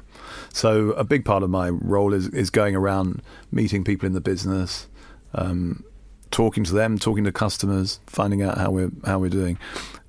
So 0.53 0.93
a 0.93 1.05
big 1.05 1.25
part 1.25 1.43
of 1.43 1.51
my 1.51 1.69
role 1.69 2.15
is 2.15 2.29
is 2.29 2.51
going 2.51 2.75
around 2.75 3.23
meeting 3.51 3.85
people 3.85 4.07
in 4.07 4.15
the 4.15 4.21
business, 4.21 4.89
um, 5.35 5.85
talking 6.31 6.65
to 6.65 6.73
them, 6.75 6.99
talking 6.99 7.25
to 7.25 7.33
customers, 7.33 8.01
finding 8.07 8.43
out 8.43 8.59
how 8.59 8.71
we're 8.71 8.91
how 9.05 9.19
we're 9.19 9.29
doing. 9.29 9.59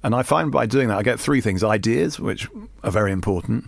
And 0.01 0.15
I 0.15 0.23
find 0.23 0.51
by 0.51 0.65
doing 0.65 0.87
that, 0.87 0.97
I 0.97 1.03
get 1.03 1.19
three 1.19 1.41
things: 1.41 1.63
ideas, 1.63 2.19
which 2.19 2.47
are 2.83 2.91
very 2.91 3.11
important, 3.11 3.65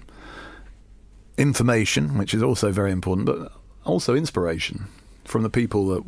information, 1.38 2.18
which 2.18 2.34
is 2.34 2.42
also 2.42 2.72
very 2.72 2.92
important, 2.92 3.26
but 3.26 3.52
also 3.84 4.16
inspiration 4.16 4.86
from 5.26 5.44
the 5.44 5.50
people 5.50 5.88
that 5.88 6.04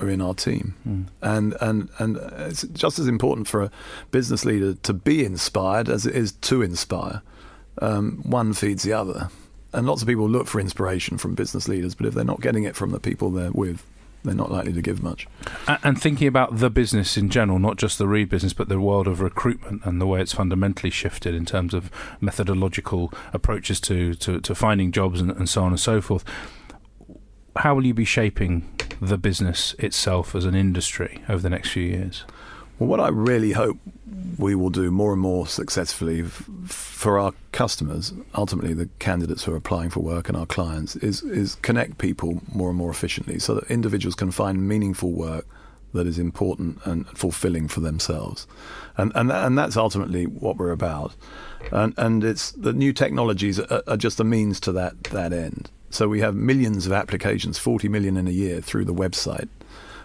are 0.00 0.08
in 0.08 0.20
our 0.20 0.34
team. 0.34 0.74
Mm. 0.86 1.06
And, 1.22 1.56
and, 1.60 1.88
and 1.98 2.16
it's 2.16 2.62
just 2.62 2.98
as 2.98 3.06
important 3.06 3.48
for 3.48 3.62
a 3.62 3.70
business 4.10 4.44
leader 4.44 4.74
to 4.74 4.92
be 4.92 5.24
inspired 5.24 5.88
as 5.88 6.06
it 6.06 6.14
is 6.14 6.32
to 6.32 6.62
inspire. 6.62 7.22
Um, 7.80 8.22
one 8.24 8.52
feeds 8.52 8.82
the 8.82 8.92
other. 8.92 9.30
And 9.72 9.86
lots 9.86 10.02
of 10.02 10.08
people 10.08 10.28
look 10.28 10.46
for 10.46 10.60
inspiration 10.60 11.16
from 11.16 11.34
business 11.34 11.68
leaders, 11.68 11.94
but 11.94 12.06
if 12.06 12.14
they're 12.14 12.24
not 12.24 12.42
getting 12.42 12.64
it 12.64 12.76
from 12.76 12.90
the 12.90 13.00
people 13.00 13.30
they're 13.30 13.52
with, 13.52 13.86
they're 14.24 14.34
not 14.34 14.50
likely 14.50 14.72
to 14.72 14.82
give 14.82 15.02
much. 15.02 15.26
And 15.82 16.00
thinking 16.00 16.28
about 16.28 16.58
the 16.58 16.70
business 16.70 17.16
in 17.16 17.28
general, 17.28 17.58
not 17.58 17.76
just 17.76 17.98
the 17.98 18.06
Reed 18.06 18.28
business, 18.28 18.52
but 18.52 18.68
the 18.68 18.80
world 18.80 19.08
of 19.08 19.20
recruitment 19.20 19.84
and 19.84 20.00
the 20.00 20.06
way 20.06 20.20
it's 20.20 20.32
fundamentally 20.32 20.90
shifted 20.90 21.34
in 21.34 21.44
terms 21.44 21.74
of 21.74 21.90
methodological 22.20 23.12
approaches 23.32 23.80
to, 23.82 24.14
to, 24.14 24.40
to 24.40 24.54
finding 24.54 24.92
jobs 24.92 25.20
and, 25.20 25.30
and 25.32 25.48
so 25.48 25.62
on 25.62 25.72
and 25.72 25.80
so 25.80 26.00
forth. 26.00 26.24
How 27.56 27.74
will 27.74 27.84
you 27.84 27.94
be 27.94 28.04
shaping 28.04 28.68
the 29.00 29.18
business 29.18 29.74
itself 29.78 30.34
as 30.34 30.44
an 30.44 30.54
industry 30.54 31.22
over 31.28 31.42
the 31.42 31.50
next 31.50 31.70
few 31.70 31.82
years? 31.82 32.24
Well, 32.82 32.88
what 32.88 32.98
I 32.98 33.10
really 33.10 33.52
hope 33.52 33.78
we 34.38 34.56
will 34.56 34.68
do 34.68 34.90
more 34.90 35.12
and 35.12 35.22
more 35.22 35.46
successfully 35.46 36.22
f- 36.22 36.50
for 36.66 37.16
our 37.16 37.32
customers, 37.52 38.12
ultimately 38.34 38.74
the 38.74 38.88
candidates 38.98 39.44
who 39.44 39.52
are 39.52 39.56
applying 39.56 39.88
for 39.88 40.00
work 40.00 40.28
and 40.28 40.36
our 40.36 40.46
clients, 40.46 40.96
is 40.96 41.22
is 41.22 41.54
connect 41.62 41.98
people 41.98 42.42
more 42.52 42.70
and 42.70 42.76
more 42.76 42.90
efficiently, 42.90 43.38
so 43.38 43.54
that 43.54 43.70
individuals 43.70 44.16
can 44.16 44.32
find 44.32 44.68
meaningful 44.68 45.12
work 45.12 45.46
that 45.94 46.08
is 46.08 46.18
important 46.18 46.84
and 46.84 47.06
fulfilling 47.16 47.68
for 47.68 47.78
themselves, 47.78 48.48
and 48.96 49.12
and 49.14 49.30
and 49.30 49.56
that's 49.56 49.76
ultimately 49.76 50.26
what 50.26 50.56
we're 50.56 50.72
about, 50.72 51.14
and 51.70 51.94
and 51.96 52.24
it's 52.24 52.50
the 52.50 52.72
new 52.72 52.92
technologies 52.92 53.60
are, 53.60 53.84
are 53.86 53.96
just 53.96 54.18
a 54.18 54.24
means 54.24 54.58
to 54.58 54.72
that 54.72 55.04
that 55.04 55.32
end. 55.32 55.70
So 55.90 56.08
we 56.08 56.18
have 56.18 56.34
millions 56.34 56.86
of 56.86 56.92
applications, 56.92 57.58
40 57.58 57.88
million 57.88 58.16
in 58.16 58.26
a 58.26 58.32
year 58.32 58.60
through 58.60 58.86
the 58.86 58.94
website. 58.94 59.48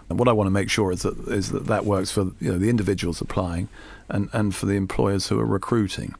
And 0.08 0.18
what 0.18 0.28
I 0.28 0.32
want 0.32 0.46
to 0.46 0.50
make 0.50 0.70
sure 0.70 0.90
is 0.90 1.02
that 1.02 1.18
is 1.28 1.50
that, 1.50 1.66
that 1.66 1.84
works 1.84 2.10
for 2.10 2.32
you 2.40 2.52
know 2.52 2.58
the 2.58 2.70
individuals 2.70 3.20
applying, 3.20 3.68
and, 4.08 4.28
and 4.32 4.54
for 4.54 4.66
the 4.66 4.74
employers 4.74 5.28
who 5.28 5.38
are 5.38 5.46
recruiting. 5.46 6.14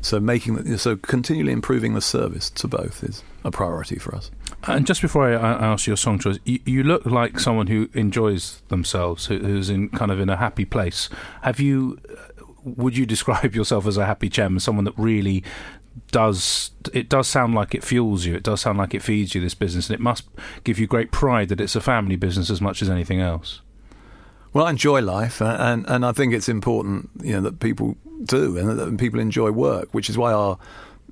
So 0.00 0.20
making 0.20 0.76
so 0.78 0.96
continually 0.96 1.52
improving 1.52 1.94
the 1.94 2.00
service 2.00 2.50
to 2.50 2.68
both 2.68 3.04
is 3.04 3.22
a 3.44 3.50
priority 3.50 3.98
for 3.98 4.14
us. 4.14 4.30
And 4.64 4.86
just 4.86 5.02
before 5.02 5.28
I 5.28 5.34
ask 5.34 5.86
your 5.86 5.96
song 5.96 6.18
choice, 6.18 6.38
you, 6.44 6.58
you 6.64 6.82
look 6.82 7.06
like 7.06 7.38
someone 7.38 7.68
who 7.68 7.88
enjoys 7.94 8.62
themselves, 8.68 9.26
who, 9.26 9.38
who's 9.38 9.70
in 9.70 9.88
kind 9.90 10.10
of 10.10 10.20
in 10.20 10.28
a 10.28 10.36
happy 10.36 10.64
place. 10.64 11.08
Have 11.42 11.60
you? 11.60 11.98
Would 12.64 12.96
you 12.96 13.06
describe 13.06 13.54
yourself 13.54 13.86
as 13.86 13.96
a 13.96 14.04
happy 14.04 14.28
chairman, 14.28 14.60
someone 14.60 14.84
that 14.84 14.98
really 14.98 15.44
does 16.10 16.70
it 16.92 17.08
does 17.08 17.28
sound 17.28 17.54
like 17.54 17.74
it 17.74 17.84
fuels 17.84 18.24
you. 18.24 18.34
It 18.34 18.42
does 18.42 18.60
sound 18.60 18.78
like 18.78 18.94
it 18.94 19.02
feeds 19.02 19.34
you 19.34 19.40
this 19.40 19.54
business, 19.54 19.88
and 19.88 19.94
it 19.94 20.00
must 20.00 20.24
give 20.64 20.78
you 20.78 20.86
great 20.86 21.10
pride 21.10 21.48
that 21.48 21.60
it's 21.60 21.76
a 21.76 21.80
family 21.80 22.16
business 22.16 22.50
as 22.50 22.60
much 22.60 22.82
as 22.82 22.90
anything 22.90 23.20
else. 23.20 23.60
Well, 24.52 24.66
I 24.66 24.70
enjoy 24.70 25.02
life, 25.02 25.42
uh, 25.42 25.56
and 25.58 25.84
and 25.88 26.04
I 26.04 26.12
think 26.12 26.32
it's 26.32 26.48
important, 26.48 27.10
you 27.22 27.34
know, 27.34 27.42
that 27.42 27.60
people 27.60 27.96
do, 28.24 28.56
and 28.56 28.78
that 28.78 28.98
people 28.98 29.20
enjoy 29.20 29.50
work, 29.50 29.88
which 29.92 30.08
is 30.08 30.16
why 30.16 30.32
our 30.32 30.58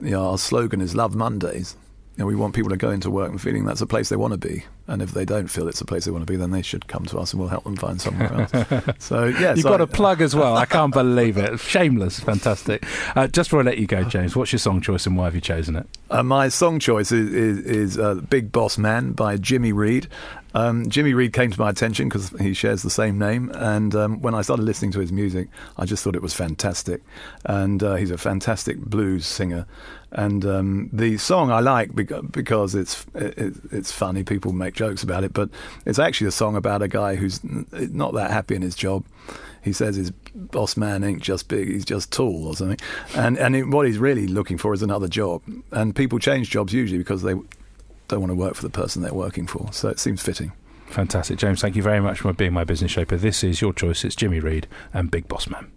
you 0.01 0.11
know, 0.11 0.31
our 0.31 0.39
slogan 0.39 0.81
is 0.81 0.95
"Love 0.95 1.15
Mondays." 1.15 1.77
You 2.17 2.23
know, 2.23 2.27
we 2.27 2.35
want 2.35 2.55
people 2.55 2.71
to 2.71 2.79
go 2.79 2.91
into 2.91 3.11
work 3.11 3.31
and 3.31 3.39
feeling 3.39 3.67
that's 3.67 3.83
a 3.83 3.87
place 3.87 4.09
they 4.09 4.17
want 4.17 4.33
to 4.33 4.39
be. 4.39 4.65
And 4.87 5.03
if 5.03 5.11
they 5.11 5.27
don't 5.27 5.49
feel 5.49 5.69
it's 5.69 5.83
a 5.83 5.85
place 5.85 6.07
they 6.07 6.11
want 6.11 6.27
to 6.27 6.33
be, 6.33 6.37
then 6.37 6.51
they 6.51 6.63
should 6.63 6.89
come 6.89 7.05
to 7.07 7.19
us 7.19 7.33
and 7.33 7.41
we'll 7.41 7.51
help 7.51 7.65
them 7.65 7.77
find 7.77 8.01
somewhere 8.01 8.33
else. 8.33 8.87
so, 9.05 9.27
yes. 9.27 9.59
You've 9.59 9.67
got 9.67 9.83
a 9.83 9.87
plug 9.87 10.23
as 10.23 10.35
well. 10.35 10.57
I 10.57 10.65
can't 10.77 10.95
believe 10.95 11.37
it. 11.37 11.61
Shameless. 11.61 12.21
Fantastic. 12.21 12.87
Uh, 13.15 13.27
just 13.27 13.51
before 13.51 13.61
I 13.61 13.65
let 13.65 13.77
you 13.77 13.87
go, 13.87 14.03
James, 14.05 14.35
what's 14.35 14.51
your 14.51 14.61
song 14.61 14.81
choice 14.81 15.07
and 15.07 15.15
why 15.15 15.25
have 15.25 15.35
you 15.35 15.43
chosen 15.43 15.77
it? 15.77 15.87
Uh, 16.11 16.23
my 16.23 16.49
song 16.49 16.79
choice 16.79 17.13
is, 17.13 17.35
is, 17.35 17.59
is 17.67 17.99
uh, 17.99 18.15
Big 18.15 18.51
Boss 18.51 18.79
Man 18.79 19.13
by 19.13 19.37
Jimmy 19.37 19.73
Reed. 19.73 20.09
Um, 20.57 20.89
Jimmy 20.89 21.13
Reed 21.13 21.35
came 21.35 21.51
to 21.51 21.61
my 21.61 21.69
attention 21.69 22.09
because 22.09 22.31
he 22.41 22.55
shares 22.55 22.83
the 22.83 22.89
same 22.89 23.19
name, 23.19 23.51
and 23.55 23.95
um, 23.95 24.23
when 24.23 24.35
I 24.35 24.41
started 24.41 24.63
listening 24.63 24.91
to 24.93 25.01
his 25.01 25.13
music, 25.13 25.49
I 25.77 25.85
just 25.85 26.03
thought 26.03 26.17
it 26.17 26.23
was 26.23 26.33
fantastic. 26.33 27.03
And 27.45 27.83
uh, 27.83 27.97
he's 27.97 28.11
a 28.11 28.17
fantastic 28.17 28.79
blues 28.79 29.27
singer. 29.27 29.67
And 30.13 30.47
um, 30.47 30.89
the 30.95 31.19
song 31.19 31.51
I 31.51 31.61
like 31.61 31.95
because 31.95 32.75
it's 32.75 33.05
it, 33.15 33.55
it's 33.71 33.93
funny. 33.93 34.25
People 34.25 34.53
make 34.53 34.75
jokes 34.75 35.03
about 35.03 35.25
it, 35.25 35.35
but 35.35 35.51
it's 35.85 35.99
actually 35.99 36.29
a 36.29 36.33
song 36.33 36.57
about 36.57 36.81
a 36.81 36.89
guy 36.89 37.17
who's 37.17 37.45
not 37.45 38.15
that 38.15 38.31
happy 38.31 38.55
in 38.55 38.63
his 38.63 38.77
job. 38.77 39.05
He 39.63 39.75
says 39.75 39.97
his 39.97 40.11
boss 40.11 40.75
man 40.75 41.05
ain't 41.05 41.21
just 41.21 41.49
big; 41.49 41.69
he's 41.69 41.85
just 41.85 42.11
tall 42.11 42.47
or 42.47 42.57
something. 42.57 42.79
And 43.15 43.37
and 43.37 43.55
it, 43.55 43.65
what 43.65 43.87
he's 43.87 43.99
really 43.99 44.27
looking 44.27 44.57
for 44.57 44.73
is 44.73 44.81
another 44.81 45.09
job. 45.09 45.43
And 45.71 45.95
people 45.95 46.19
change 46.19 46.49
jobs 46.49 46.73
usually 46.73 46.97
because 46.97 47.21
they 47.21 47.35
don't 48.09 48.21
want 48.21 48.31
to 48.31 48.37
work 48.37 48.55
for 48.55 48.63
the 48.63 48.71
person 48.71 49.03
they're 49.03 49.13
working 49.13 49.47
for. 49.47 49.73
So 49.73 49.89
it 49.89 49.99
seems 49.99 50.23
fitting. 50.23 50.53
Fantastic. 50.87 51.39
James, 51.39 51.61
thank 51.61 51.77
you 51.77 51.83
very 51.83 52.01
much 52.01 52.21
for 52.21 52.33
being 52.33 52.53
my 52.53 52.65
business 52.65 52.93
shaper. 52.93 53.17
This 53.17 53.43
is 53.43 53.61
your 53.61 53.73
choice. 53.73 54.05
It's 54.05 54.15
Jimmy 54.15 54.41
Reed 54.41 54.69
and 54.95 55.11
Big 55.11 55.29
Boss 55.29 55.49
Man. 55.49 55.73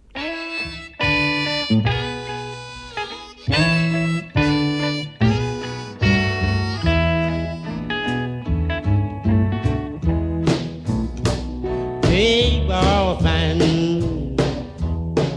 Big 12.02 12.68
Boss 12.68 13.22
Man, 13.22 14.36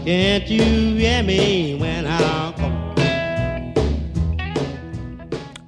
can't 0.04 0.48
you 0.48 0.62
hear 0.96 1.22
me 1.22 1.78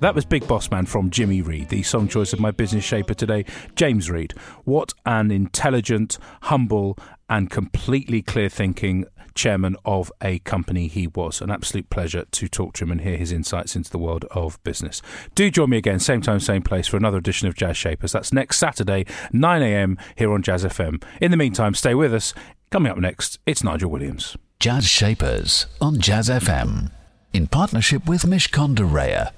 That 0.06 0.14
was 0.14 0.24
Big 0.24 0.46
Boss 0.46 0.70
Man 0.70 0.86
from 0.86 1.10
Jimmy 1.10 1.42
Reed, 1.42 1.68
the 1.68 1.82
song 1.82 2.06
choice 2.06 2.32
of 2.32 2.38
my 2.38 2.52
business 2.52 2.84
shaper 2.84 3.12
today, 3.12 3.44
James 3.74 4.08
Reed. 4.08 4.34
What 4.62 4.94
an 5.04 5.32
intelligent, 5.32 6.16
humble, 6.42 6.96
and 7.28 7.50
completely 7.50 8.22
clear 8.22 8.48
thinking 8.48 9.06
chairman 9.34 9.74
of 9.84 10.12
a 10.22 10.38
company 10.38 10.86
he 10.86 11.08
was. 11.08 11.40
An 11.40 11.50
absolute 11.50 11.90
pleasure 11.90 12.24
to 12.24 12.46
talk 12.46 12.74
to 12.74 12.84
him 12.84 12.92
and 12.92 13.00
hear 13.00 13.16
his 13.16 13.32
insights 13.32 13.74
into 13.74 13.90
the 13.90 13.98
world 13.98 14.26
of 14.30 14.62
business. 14.62 15.02
Do 15.34 15.50
join 15.50 15.70
me 15.70 15.76
again, 15.76 15.98
same 15.98 16.22
time, 16.22 16.38
same 16.38 16.62
place, 16.62 16.86
for 16.86 16.96
another 16.96 17.18
edition 17.18 17.48
of 17.48 17.56
Jazz 17.56 17.76
Shapers. 17.76 18.12
That's 18.12 18.32
next 18.32 18.58
Saturday, 18.58 19.06
9am 19.34 19.98
here 20.14 20.32
on 20.32 20.40
Jazz 20.40 20.62
FM. 20.62 21.02
In 21.20 21.32
the 21.32 21.36
meantime, 21.36 21.74
stay 21.74 21.96
with 21.96 22.14
us. 22.14 22.32
Coming 22.70 22.92
up 22.92 22.98
next, 22.98 23.40
it's 23.44 23.64
Nigel 23.64 23.90
Williams. 23.90 24.36
Jazz 24.60 24.86
Shapers 24.86 25.66
on 25.80 25.98
Jazz 25.98 26.28
FM. 26.28 26.92
In 27.32 27.48
partnership 27.48 28.06
with 28.06 28.22
Mishcon 28.22 28.76
de 28.76 28.84
Reya. 28.84 29.32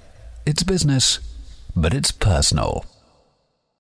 It's 0.48 0.62
business, 0.62 1.18
but 1.76 1.92
it's 1.92 2.11
personal. 2.11 2.87